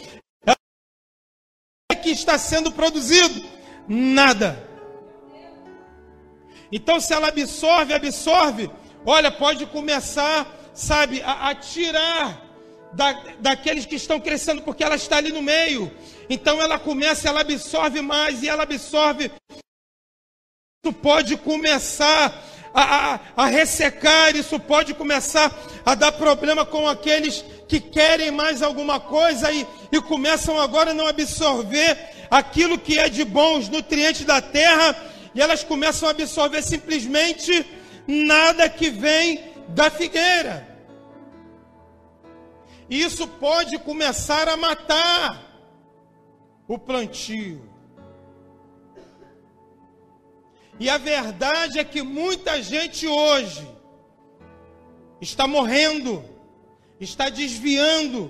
O 1.91 1.97
que 2.03 2.11
está 2.11 2.37
sendo 2.37 2.71
produzido? 2.71 3.43
Nada. 3.89 4.69
Então, 6.71 7.01
se 7.01 7.15
ela 7.15 7.29
absorve, 7.29 7.95
absorve, 7.95 8.71
olha, 9.07 9.31
pode 9.31 9.65
começar, 9.67 10.47
sabe, 10.75 11.23
a, 11.23 11.49
a 11.49 11.55
tirar 11.55 12.43
da, 12.93 13.13
daqueles 13.39 13.87
que 13.87 13.97
estão 13.97 14.21
crescendo, 14.21 14.63
porque 14.63 14.85
ela 14.85 14.97
está 14.97 15.17
ali 15.17 15.33
no 15.33 15.41
meio. 15.41 15.91
Então, 16.29 16.61
ela 16.61 16.79
começa, 16.79 17.29
ela 17.29 17.41
absorve 17.41 18.03
mais 18.03 18.43
e 18.43 18.49
ela 18.49 18.65
absorve 18.65 19.31
isso 20.85 20.93
pode 20.95 21.37
começar 21.37 22.35
a, 22.75 23.15
a, 23.15 23.21
a, 23.37 23.47
ressecar, 23.47 24.35
isso 24.37 24.59
pode 24.59 24.95
começar 24.95 25.53
a 25.85 25.95
dar 25.95 26.13
problema 26.13 26.65
com 26.65 26.89
aqueles 26.89 27.45
que 27.69 27.81
querem 27.81 28.31
mais 28.31 28.63
alguma 28.63 29.01
coisa 29.01 29.51
e, 29.53 29.67
e 29.91 30.01
começam 30.01 30.61
agora 30.61 30.91
a 30.91 30.95
não 30.95 31.07
absorver 31.07 31.99
aquilo 32.31 32.79
que 32.79 32.99
é 32.99 33.09
de 33.09 33.25
bom, 33.25 33.59
os 33.59 33.69
nutrientes 33.69 34.25
da 34.25 34.41
terra, 34.41 34.97
e 35.35 35.41
elas 35.41 35.63
começam 35.65 36.09
a 36.09 36.13
absorver 36.13 36.63
simplesmente 36.63 37.67
nada 38.07 38.69
que 38.69 38.91
vem 38.91 39.53
da 39.69 39.91
figueira. 39.91 40.69
Isso 42.89 43.27
pode 43.27 43.79
começar 43.79 44.49
a 44.49 44.57
matar 44.57 45.43
o 46.69 46.79
plantio. 46.79 47.72
E 50.83 50.91
a 50.91 50.99
verdade 50.99 51.79
é 51.79 51.85
que 51.85 52.03
muita 52.03 52.61
gente 52.61 53.07
hoje 53.07 53.65
está 55.21 55.47
morrendo, 55.47 56.25
está 56.99 57.29
desviando, 57.29 58.29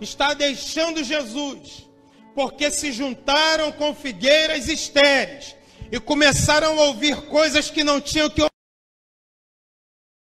está 0.00 0.32
deixando 0.32 1.04
Jesus, 1.04 1.86
porque 2.34 2.70
se 2.70 2.92
juntaram 2.92 3.70
com 3.72 3.94
figueiras 3.94 4.68
estéreis 4.68 5.54
e 5.92 6.00
começaram 6.00 6.80
a 6.80 6.84
ouvir 6.84 7.14
coisas 7.26 7.68
que 7.68 7.84
não 7.84 8.00
tinham 8.00 8.30
que 8.30 8.40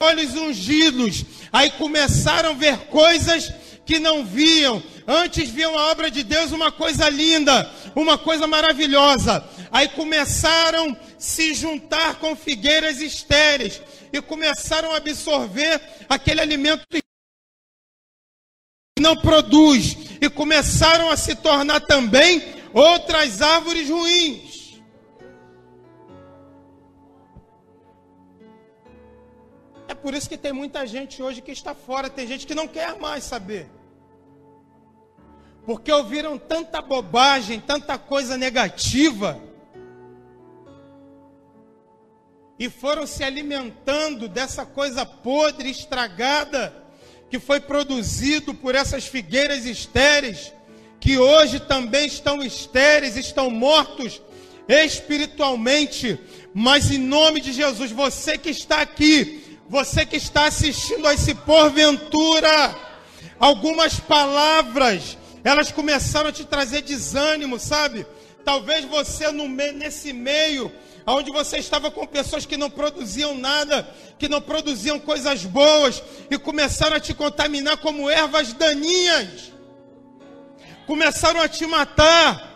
olhos 0.03 0.33
ungidos, 0.35 1.23
aí 1.53 1.71
começaram 1.71 2.49
a 2.49 2.53
ver 2.53 2.87
coisas 2.87 3.49
que 3.85 3.97
não 3.97 4.25
viam. 4.25 4.83
Antes 5.07 5.49
viam 5.49 5.77
a 5.77 5.91
obra 5.91 6.11
de 6.11 6.21
Deus 6.21 6.51
uma 6.51 6.69
coisa 6.69 7.07
linda, 7.07 7.71
uma 7.95 8.17
coisa 8.17 8.45
maravilhosa. 8.45 9.41
Aí 9.75 9.89
começaram 9.89 10.91
a 10.91 11.19
se 11.19 11.53
juntar 11.53 12.15
com 12.15 12.33
figueiras 12.33 13.01
estéreis 13.01 13.81
e 14.13 14.21
começaram 14.21 14.93
a 14.93 14.95
absorver 14.95 15.81
aquele 16.07 16.39
alimento 16.39 16.87
que 16.87 17.01
não 19.01 19.17
produz 19.17 19.97
e 20.21 20.29
começaram 20.29 21.09
a 21.09 21.17
se 21.17 21.35
tornar 21.35 21.81
também 21.81 22.41
outras 22.73 23.41
árvores 23.41 23.89
ruins. 23.89 24.79
É 29.89 29.93
por 29.93 30.13
isso 30.13 30.29
que 30.29 30.37
tem 30.37 30.53
muita 30.53 30.87
gente 30.87 31.21
hoje 31.21 31.41
que 31.41 31.51
está 31.51 31.75
fora, 31.75 32.09
tem 32.09 32.25
gente 32.25 32.47
que 32.47 32.55
não 32.55 32.65
quer 32.65 32.97
mais 32.97 33.25
saber. 33.25 33.69
Porque 35.65 35.91
ouviram 35.91 36.37
tanta 36.37 36.81
bobagem, 36.81 37.59
tanta 37.59 37.97
coisa 37.97 38.37
negativa. 38.37 39.44
E 42.57 42.69
foram 42.69 43.05
se 43.05 43.23
alimentando 43.23 44.27
dessa 44.27 44.65
coisa 44.65 45.05
podre, 45.05 45.69
estragada, 45.69 46.73
que 47.29 47.37
foi 47.39 47.59
produzido 47.59 48.53
por 48.53 48.75
essas 48.75 49.05
figueiras 49.05 49.65
estéreis, 49.65 50.53
que 50.99 51.17
hoje 51.17 51.59
também 51.59 52.07
estão 52.07 52.41
estéreis, 52.41 53.17
estão 53.17 53.49
mortos 53.49 54.21
espiritualmente. 54.67 56.19
Mas 56.53 56.89
em 56.89 56.97
nome 56.97 57.41
de 57.41 57.51
Jesus, 57.51 57.91
você 57.91 58.37
que 58.37 58.49
está 58.49 58.81
aqui, 58.81 59.59
você 59.67 60.05
que 60.05 60.15
está 60.15 60.45
assistindo 60.45 61.07
a 61.07 61.13
esse 61.13 61.35
porventura, 61.35 62.75
algumas 63.39 63.99
palavras, 63.99 65.17
elas 65.43 65.71
começaram 65.71 66.29
a 66.29 66.33
te 66.33 66.45
trazer 66.45 66.81
desânimo, 66.81 67.59
sabe? 67.59 68.05
Talvez 68.43 68.85
você 68.85 69.31
no 69.31 69.47
nesse 69.47 70.13
meio, 70.13 70.71
onde 71.13 71.31
você 71.31 71.57
estava 71.57 71.91
com 71.91 72.05
pessoas 72.07 72.45
que 72.45 72.57
não 72.57 72.69
produziam 72.69 73.37
nada, 73.37 73.87
que 74.17 74.27
não 74.27 74.41
produziam 74.41 74.99
coisas 74.99 75.45
boas, 75.45 76.01
e 76.29 76.37
começaram 76.37 76.95
a 76.95 76.99
te 76.99 77.13
contaminar 77.13 77.77
como 77.77 78.09
ervas 78.09 78.53
daninhas, 78.53 79.51
começaram 80.87 81.41
a 81.41 81.47
te 81.47 81.65
matar. 81.67 82.53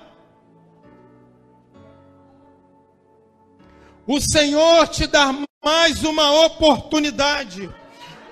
O 4.07 4.19
Senhor 4.19 4.87
te 4.87 5.05
dá 5.05 5.31
mais 5.63 6.03
uma 6.03 6.45
oportunidade. 6.45 7.69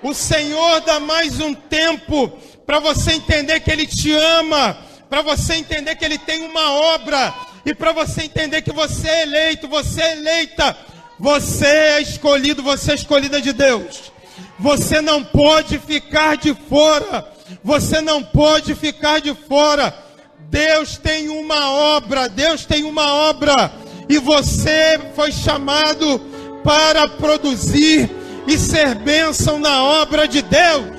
O 0.02 0.12
Senhor 0.12 0.80
dá 0.80 0.98
mais 0.98 1.38
um 1.40 1.54
tempo 1.54 2.28
para 2.66 2.80
você 2.80 3.12
entender 3.12 3.60
que 3.60 3.70
Ele 3.70 3.86
te 3.86 4.12
ama, 4.12 4.76
para 5.08 5.22
você 5.22 5.54
entender 5.54 5.94
que 5.94 6.04
Ele 6.04 6.18
tem 6.18 6.42
uma 6.42 6.72
obra 6.72 7.32
e 7.68 7.74
para 7.74 7.92
você 7.92 8.22
entender 8.22 8.62
que 8.62 8.72
você 8.72 9.06
é 9.06 9.22
eleito, 9.24 9.68
você 9.68 10.00
é 10.00 10.12
eleita, 10.12 10.74
você 11.18 11.66
é 11.66 12.00
escolhido, 12.00 12.62
você 12.62 12.92
é 12.92 12.94
escolhida 12.94 13.42
de 13.42 13.52
Deus. 13.52 14.10
Você 14.58 15.02
não 15.02 15.22
pode 15.22 15.78
ficar 15.78 16.38
de 16.38 16.54
fora. 16.54 17.30
Você 17.62 18.00
não 18.00 18.22
pode 18.22 18.74
ficar 18.74 19.20
de 19.20 19.34
fora. 19.34 19.94
Deus 20.48 20.96
tem 20.96 21.28
uma 21.28 21.70
obra, 21.70 22.26
Deus 22.26 22.64
tem 22.64 22.84
uma 22.84 23.12
obra 23.12 23.70
e 24.08 24.16
você 24.16 24.98
foi 25.14 25.30
chamado 25.30 26.18
para 26.64 27.06
produzir 27.06 28.08
e 28.46 28.56
ser 28.56 28.94
bênção 28.94 29.58
na 29.58 29.84
obra 29.84 30.26
de 30.26 30.40
Deus. 30.40 30.97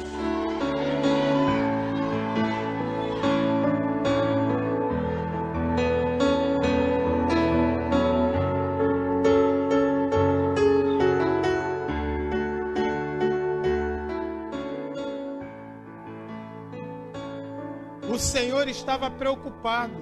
Senhor 18.59 18.67
estava 18.67 19.09
preocupado. 19.09 19.95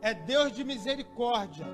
É 0.00 0.14
Deus 0.14 0.52
de 0.52 0.62
misericórdia 0.62 1.66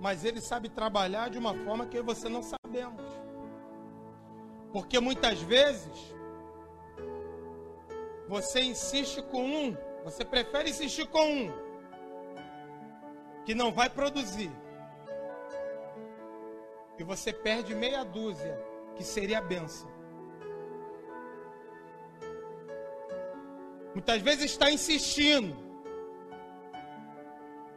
mas 0.00 0.22
ele 0.22 0.38
sabe 0.38 0.68
trabalhar 0.68 1.30
de 1.30 1.38
uma 1.38 1.54
forma 1.64 1.86
que 1.86 1.98
você 2.02 2.28
não 2.28 2.42
sabemos. 2.42 3.02
Porque 4.70 5.00
muitas 5.00 5.40
vezes 5.40 6.14
você 8.28 8.60
insiste 8.60 9.22
com 9.22 9.42
um, 9.42 9.76
você 10.04 10.22
prefere 10.22 10.68
insistir 10.68 11.06
com 11.06 11.26
um 11.26 11.52
que 13.46 13.54
não 13.54 13.72
vai 13.72 13.88
produzir. 13.88 14.52
E 16.98 17.02
você 17.02 17.32
perde 17.32 17.74
meia 17.74 18.04
dúzia, 18.04 18.62
que 18.96 19.02
seria 19.02 19.38
a 19.38 19.40
benção. 19.40 19.93
Muitas 23.94 24.20
vezes 24.20 24.50
está 24.50 24.70
insistindo 24.70 25.56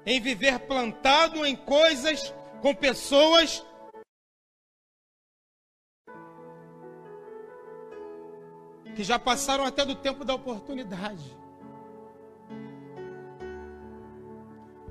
em 0.05 0.19
viver 0.19 0.59
plantado 0.59 1.45
em 1.45 1.55
coisas 1.55 2.33
com 2.61 2.73
pessoas 2.73 3.63
que 8.95 9.03
já 9.03 9.19
passaram 9.19 9.63
até 9.63 9.85
do 9.85 9.93
tempo 9.93 10.25
da 10.25 10.33
oportunidade. 10.33 11.37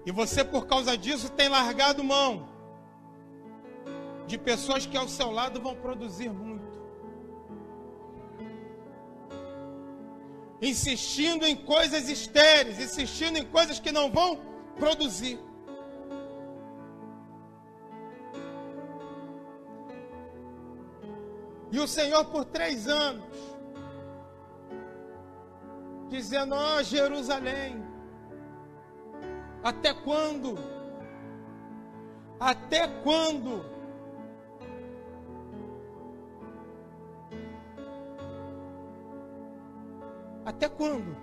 E 0.07 0.13
você, 0.13 0.45
por 0.45 0.69
causa 0.69 0.97
disso, 0.97 1.29
tem 1.33 1.49
largado 1.49 2.05
mão 2.05 2.49
de 4.29 4.39
pessoas 4.39 4.87
que 4.87 4.97
ao 4.97 5.09
seu 5.09 5.33
lado 5.33 5.61
vão 5.61 5.75
produzir 5.75 6.29
muito. 6.29 6.56
Insistindo 10.61 11.45
em 11.47 11.55
coisas 11.55 12.09
estéreis, 12.09 12.81
insistindo 12.81 13.39
em 13.39 13.45
coisas 13.45 13.79
que 13.79 13.93
não 13.93 14.11
vão 14.11 14.41
produzir. 14.79 15.39
E 21.71 21.79
o 21.79 21.87
Senhor, 21.87 22.25
por 22.27 22.45
três 22.45 22.89
anos, 22.89 23.25
dizendo: 26.09 26.55
Ó 26.55 26.77
oh, 26.77 26.83
Jerusalém, 26.83 27.85
até 29.63 29.93
quando? 29.93 30.57
Até 32.39 32.87
quando? 33.03 33.76
Até 40.57 40.71
quando? 40.71 41.15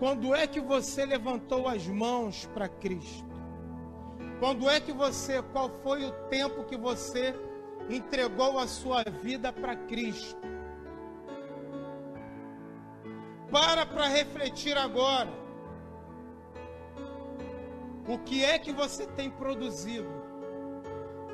Quando 0.00 0.34
é 0.34 0.48
que 0.48 0.60
você 0.60 1.06
levantou 1.06 1.68
as 1.68 1.86
mãos 1.86 2.46
para 2.52 2.68
Cristo? 2.68 3.24
Quando 4.40 4.68
é 4.68 4.80
que 4.80 4.92
você, 4.92 5.40
qual 5.52 5.70
foi 5.84 6.04
o 6.04 6.10
tempo 6.28 6.64
que 6.64 6.76
você 6.76 7.32
entregou 7.88 8.58
a 8.58 8.66
sua 8.66 9.04
vida 9.04 9.52
para 9.52 9.76
Cristo? 9.76 10.40
Para 13.48 13.86
para 13.86 14.08
refletir 14.08 14.76
agora. 14.76 15.32
O 18.08 18.18
que 18.18 18.44
é 18.44 18.58
que 18.58 18.72
você 18.72 19.06
tem 19.06 19.30
produzido 19.30 20.13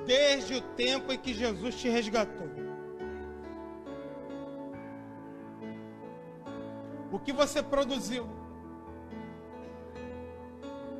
desde 0.06 0.54
o 0.56 0.60
tempo 0.60 1.12
em 1.12 1.18
que 1.18 1.32
Jesus 1.34 1.74
te 1.74 1.88
resgatou? 1.88 2.50
que 7.30 7.32
você 7.32 7.62
produziu? 7.62 8.28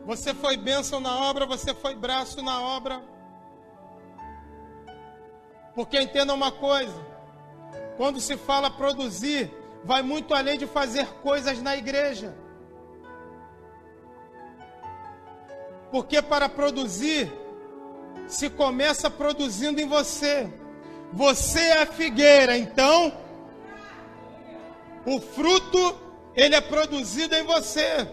Você 0.07 0.32
foi 0.32 0.57
bênção 0.57 1.01
na 1.01 1.14
obra, 1.28 1.44
você 1.44 1.74
foi 1.74 1.94
braço 1.94 2.42
na 2.42 2.61
obra. 2.61 3.03
Porque 5.74 6.01
entenda 6.01 6.32
uma 6.32 6.53
coisa: 6.53 6.94
quando 7.96 8.20
se 8.20 8.36
fala 8.36 8.70
produzir, 8.70 9.53
vai 9.84 10.03
muito 10.03 10.34
além 10.34 10.57
de 10.57 10.66
fazer 10.66 11.07
coisas 11.14 11.61
na 11.61 11.76
igreja. 11.76 12.34
Porque 15.90 16.22
para 16.22 16.48
produzir, 16.48 17.30
se 18.27 18.49
começa 18.49 19.11
produzindo 19.11 19.81
em 19.81 19.89
você. 19.89 20.49
Você 21.13 21.61
é 21.61 21.83
a 21.83 21.87
figueira, 21.87 22.57
então 22.57 23.13
o 25.05 25.21
fruto 25.21 25.99
ele 26.35 26.55
é 26.55 26.61
produzido 26.61 27.35
em 27.35 27.43
você. 27.43 28.09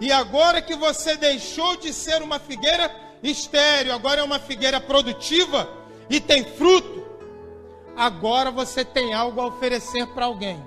E 0.00 0.12
agora 0.12 0.60
que 0.60 0.74
você 0.76 1.16
deixou 1.16 1.76
de 1.76 1.92
ser 1.92 2.22
uma 2.22 2.38
figueira 2.38 2.94
estéreo, 3.22 3.92
agora 3.92 4.20
é 4.20 4.24
uma 4.24 4.38
figueira 4.38 4.80
produtiva 4.80 5.68
e 6.10 6.20
tem 6.20 6.44
fruto, 6.44 7.06
agora 7.96 8.50
você 8.50 8.84
tem 8.84 9.14
algo 9.14 9.40
a 9.40 9.46
oferecer 9.46 10.06
para 10.08 10.26
alguém. 10.26 10.62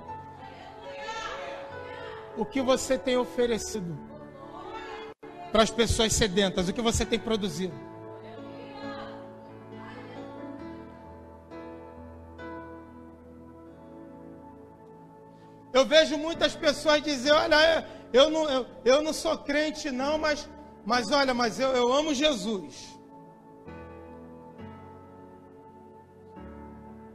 O 2.36 2.45
que 2.45 2.62
você 2.62 2.97
tem 2.97 3.18
oferecido? 3.18 4.09
Para 5.52 5.64
as 5.64 5.72
pessoas 5.72 6.14
sedentas? 6.14 6.68
O 6.68 6.74
que 6.74 6.82
você 6.82 7.06
tem 7.06 7.20
produzido? 7.20 7.74
Eu 15.72 15.86
vejo 15.86 16.18
muitas 16.18 16.56
pessoas 16.56 17.02
dizer: 17.02 17.32
Olha, 17.32 17.56
é, 17.56 17.86
eu 18.12 18.30
não, 18.30 18.50
eu, 18.50 18.66
eu 18.84 19.02
não 19.02 19.14
sou 19.14 19.38
crente, 19.38 19.91
não, 19.91 20.18
mas, 20.18 20.50
mas 20.86 21.12
olha, 21.12 21.34
mas 21.34 21.60
eu, 21.60 21.70
eu 21.70 21.93
amo 21.93 22.14
Jesus. 22.14 22.97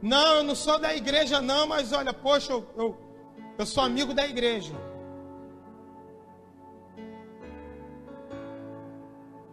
Não, 0.01 0.35
eu 0.35 0.43
não 0.43 0.55
sou 0.55 0.77
da 0.77 0.95
igreja, 0.95 1.41
não, 1.41 1.65
mas 1.67 1.91
olha, 1.91 2.13
poxa, 2.13 2.51
eu, 2.53 2.65
eu, 2.77 2.97
eu 3.57 3.65
sou 3.65 3.83
amigo 3.83 4.13
da 4.13 4.25
igreja. 4.27 4.73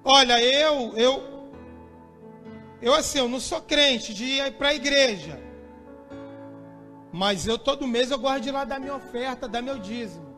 Olha, 0.04 0.42
eu, 0.42 0.96
eu, 0.96 1.22
eu 2.80 2.94
assim, 2.94 3.18
eu 3.18 3.28
não 3.28 3.38
sou 3.38 3.60
crente 3.60 4.12
de 4.12 4.24
ir 4.24 4.52
para 4.54 4.68
a 4.68 4.74
igreja. 4.74 5.40
Mas 7.12 7.46
eu 7.46 7.58
todo 7.58 7.86
mês 7.86 8.10
eu 8.10 8.18
gosto 8.18 8.40
de 8.40 8.48
ir 8.48 8.52
lá 8.52 8.64
dar 8.64 8.80
minha 8.80 8.96
oferta, 8.96 9.46
dar 9.48 9.62
meu 9.62 9.78
dízimo. 9.78 10.32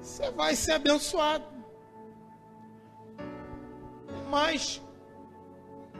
Você 0.00 0.30
vai 0.30 0.54
ser 0.54 0.72
abençoado. 0.72 1.44
Mas 4.30 4.80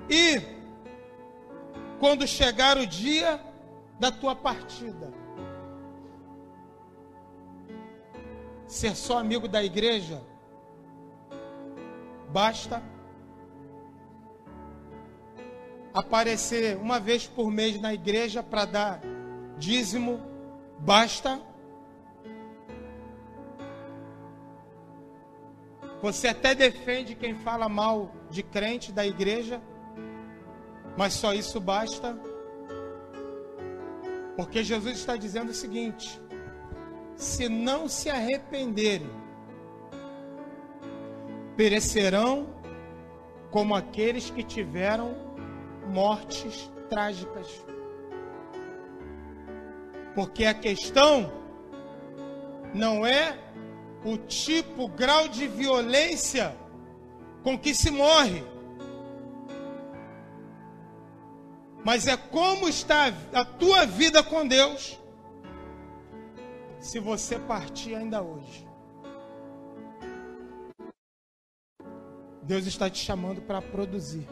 e 0.09 0.41
quando 2.01 2.27
chegar 2.27 2.79
o 2.79 2.87
dia 2.87 3.41
da 3.99 4.11
tua 4.11 4.35
partida? 4.35 5.13
Ser 8.73 8.97
só 8.97 9.19
amigo 9.19 9.47
da 9.47 9.63
igreja, 9.63 10.23
basta 12.31 12.83
aparecer 15.93 16.79
uma 16.79 16.99
vez 16.99 17.27
por 17.27 17.51
mês 17.51 17.79
na 17.79 17.93
igreja 17.93 18.43
para 18.43 18.65
dar 18.65 19.01
dízimo, 19.59 20.23
basta. 20.79 21.39
Você 26.01 26.29
até 26.29 26.55
defende 26.55 27.15
quem 27.15 27.35
fala 27.35 27.69
mal 27.69 28.11
de 28.31 28.43
crente 28.43 28.91
da 28.91 29.07
igreja, 29.07 29.61
mas 30.97 31.13
só 31.13 31.35
isso 31.35 31.61
basta. 31.61 32.19
Porque 34.35 34.65
Jesus 34.65 34.97
está 34.97 35.15
dizendo 35.15 35.51
o 35.51 35.55
seguinte: 35.55 36.19
se 37.23 37.49
não 37.49 37.89
se 37.89 38.11
arrependerem, 38.11 39.11
perecerão 41.57 42.49
como 43.51 43.75
aqueles 43.75 44.31
que 44.31 44.43
tiveram 44.43 45.15
mortes 45.89 46.71
trágicas. 46.91 47.65
Porque 50.15 50.45
a 50.45 50.55
questão 50.55 51.33
não 52.75 53.07
é 53.07 53.39
o 54.05 54.17
tipo, 54.17 54.85
o 54.85 54.89
grau 54.89 55.29
de 55.29 55.47
violência 55.47 56.57
com 57.43 57.59
que 57.59 57.75
se 57.75 57.91
morre, 57.91 58.43
mas 61.85 62.07
é 62.07 62.17
como 62.17 62.69
está 62.69 63.13
a 63.33 63.45
tua 63.45 63.87
vida 63.87 64.23
com 64.23 64.47
Deus 64.47 65.02
se 66.83 66.99
você 66.99 67.39
partir 67.39 67.95
ainda 67.95 68.21
hoje. 68.21 68.69
Deus 72.43 72.67
está 72.67 72.91
te 72.91 72.99
chamando 72.99 73.41
para 73.41 73.63
produzir. 73.63 74.29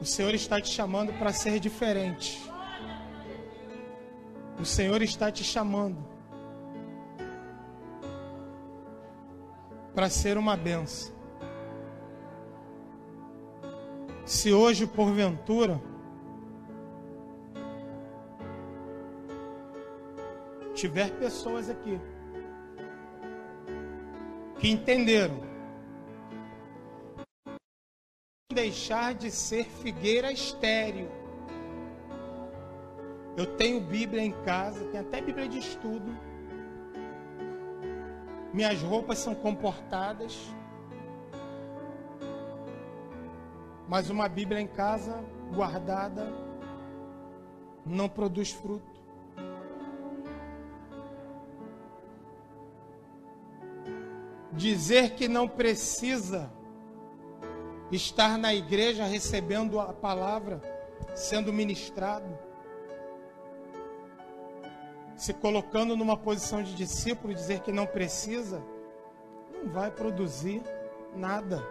O 0.00 0.04
Senhor 0.04 0.34
está 0.34 0.60
te 0.62 0.70
chamando 0.70 1.12
para 1.18 1.30
ser 1.30 1.60
diferente. 1.60 2.42
O 4.58 4.64
Senhor 4.64 5.02
está 5.02 5.30
te 5.30 5.44
chamando 5.44 6.02
para 9.94 10.08
ser 10.08 10.38
uma 10.38 10.56
benção. 10.56 11.14
Se 14.24 14.54
hoje, 14.54 14.86
porventura, 14.86 15.80
tiver 20.76 21.10
pessoas 21.12 21.70
aqui 21.70 21.98
que 24.58 24.68
entenderam 24.68 25.40
deixar 28.52 29.14
de 29.14 29.30
ser 29.30 29.64
figueira 29.64 30.30
estéreo. 30.30 31.10
Eu 33.36 33.46
tenho 33.56 33.80
Bíblia 33.80 34.22
em 34.22 34.32
casa, 34.44 34.84
tenho 34.86 35.06
até 35.06 35.20
Bíblia 35.20 35.48
de 35.48 35.58
estudo. 35.58 36.14
Minhas 38.52 38.80
roupas 38.82 39.18
são 39.18 39.34
comportadas. 39.34 40.54
Mas 43.88 44.10
uma 44.10 44.28
Bíblia 44.28 44.60
em 44.60 44.66
casa, 44.66 45.22
guardada, 45.54 46.32
não 47.84 48.08
produz 48.08 48.52
fruto. 48.52 48.95
Dizer 54.56 55.10
que 55.10 55.28
não 55.28 55.46
precisa 55.46 56.50
estar 57.92 58.36
na 58.38 58.54
igreja 58.54 59.04
recebendo 59.04 59.78
a 59.78 59.92
palavra, 59.92 60.60
sendo 61.14 61.52
ministrado, 61.52 62.26
se 65.16 65.32
colocando 65.32 65.96
numa 65.96 66.16
posição 66.16 66.62
de 66.62 66.74
discípulo, 66.74 67.34
dizer 67.34 67.60
que 67.60 67.70
não 67.70 67.86
precisa, 67.86 68.62
não 69.52 69.70
vai 69.70 69.90
produzir 69.90 70.62
nada. 71.14 71.62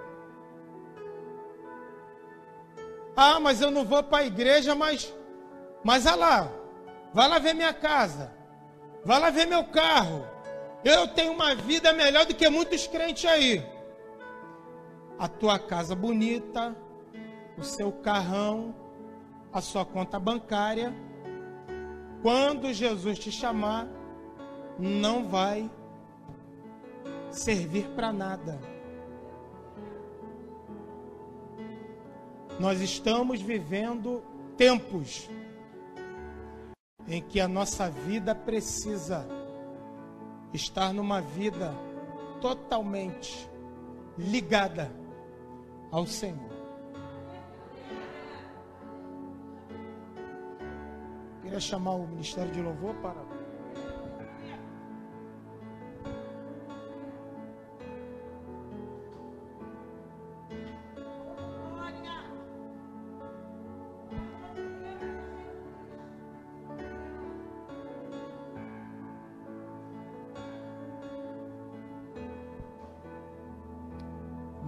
Ah, 3.16 3.40
mas 3.40 3.62
eu 3.62 3.72
não 3.72 3.86
vou 3.86 4.04
para 4.04 4.24
a 4.24 4.26
igreja, 4.26 4.76
mas, 4.76 5.14
mas 5.84 6.06
olha 6.06 6.16
lá, 6.16 6.52
vai 7.14 7.28
lá 7.28 7.40
ver 7.40 7.54
minha 7.54 7.74
casa, 7.74 8.32
vai 9.04 9.20
lá 9.20 9.30
ver 9.30 9.46
meu 9.46 9.64
carro, 9.66 10.35
eu 10.86 11.08
tenho 11.08 11.34
uma 11.34 11.56
vida 11.56 11.92
melhor 11.92 12.28
do 12.28 12.36
que 12.36 12.48
muitos 12.48 12.86
crentes 12.86 13.26
aí. 13.26 13.66
A 15.18 15.28
tua 15.28 15.58
casa 15.58 15.96
bonita, 15.96 16.76
o 17.58 17.64
seu 17.64 17.92
carrão, 17.92 18.76
a 19.52 19.62
sua 19.62 19.84
conta 19.84 20.20
bancária. 20.20 20.94
Quando 22.22 22.72
Jesus 22.72 23.18
te 23.18 23.32
chamar, 23.32 23.88
não 24.78 25.28
vai 25.28 25.72
servir 27.32 27.88
para 27.96 28.14
nada. 28.14 28.60
Nós 32.60 32.80
estamos 32.80 33.42
vivendo 33.42 34.24
tempos 34.56 35.28
em 37.08 37.24
que 37.24 37.40
a 37.40 37.48
nossa 37.48 37.90
vida 37.90 38.36
precisa 38.36 39.28
estar 40.56 40.94
numa 40.94 41.22
vida 41.22 41.74
totalmente 42.42 43.50
ligada 44.18 44.92
ao 45.92 46.06
Senhor. 46.08 46.56
Queria 51.42 51.60
chamar 51.60 51.96
o 51.96 52.08
Ministério 52.08 52.52
de 52.52 52.62
Louvor 52.62 52.96
para 52.96 53.22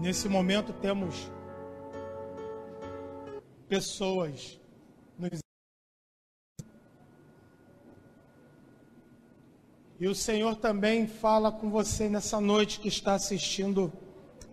Nesse 0.07 0.29
momento 0.29 0.71
temos 0.71 1.29
pessoas 3.67 4.57
nos 5.19 5.39
E 9.99 10.07
o 10.07 10.15
Senhor 10.15 10.55
também 10.55 11.09
fala 11.09 11.51
com 11.51 11.69
você 11.69 12.07
nessa 12.07 12.39
noite 12.39 12.79
que 12.79 12.87
está 12.87 13.15
assistindo 13.15 13.91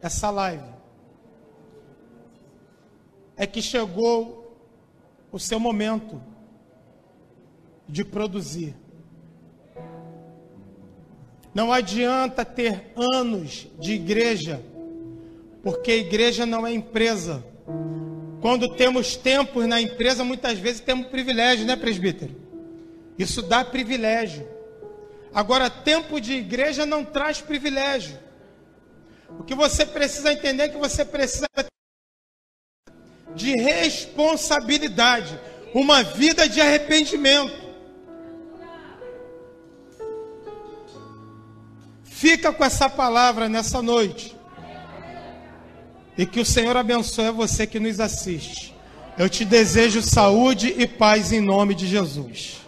essa 0.03 0.29
live. 0.29 0.75
É 3.37 3.47
que 3.47 3.63
chegou 3.63 4.59
o 5.31 5.39
seu 5.39 5.61
momento 5.61 6.21
de 7.89 8.05
produzir. 8.05 8.75
Não 11.55 11.73
adianta 11.73 12.45
ter 12.45 12.93
anos 12.97 13.69
de 13.79 13.93
igreja 13.93 14.74
porque 15.65 15.93
igreja 15.93 16.45
não 16.45 16.67
é 16.67 16.73
empresa. 16.73 17.43
Quando 18.43 18.77
temos 18.77 19.17
tempos 19.17 19.67
na 19.67 19.81
empresa, 19.81 20.23
muitas 20.23 20.59
vezes 20.59 20.83
temos 20.83 21.07
privilégio, 21.07 21.65
né, 21.65 21.75
presbítero? 21.75 22.37
Isso 23.19 23.41
dá 23.41 23.65
privilégio. 23.65 24.47
Agora, 25.33 25.71
tempo 25.71 26.21
de 26.21 26.35
igreja 26.35 26.85
não 26.85 27.03
traz 27.03 27.41
privilégio. 27.41 28.19
O 29.41 29.43
que 29.43 29.55
você 29.55 29.87
precisa 29.87 30.33
entender 30.33 30.65
é 30.65 30.69
que 30.69 30.77
você 30.77 31.03
precisa 31.03 31.47
de 33.35 33.57
responsabilidade, 33.57 35.41
uma 35.73 36.03
vida 36.03 36.47
de 36.47 36.61
arrependimento. 36.61 37.65
Fica 42.05 42.53
com 42.53 42.65
essa 42.65 42.89
palavra 42.89 43.49
nessa 43.49 43.81
noite. 43.81 44.34
E 46.17 46.25
que 46.25 46.41
o 46.41 46.45
Senhor 46.45 46.77
abençoe 46.77 47.31
você 47.31 47.67
que 47.67 47.81
nos 47.81 48.01
assiste. 48.01 48.75
Eu 49.19 49.29
te 49.29 49.45
desejo 49.45 50.03
saúde 50.03 50.75
e 50.77 50.87
paz 50.87 51.33
em 51.33 51.41
nome 51.41 51.75
de 51.75 51.87
Jesus. 51.87 52.64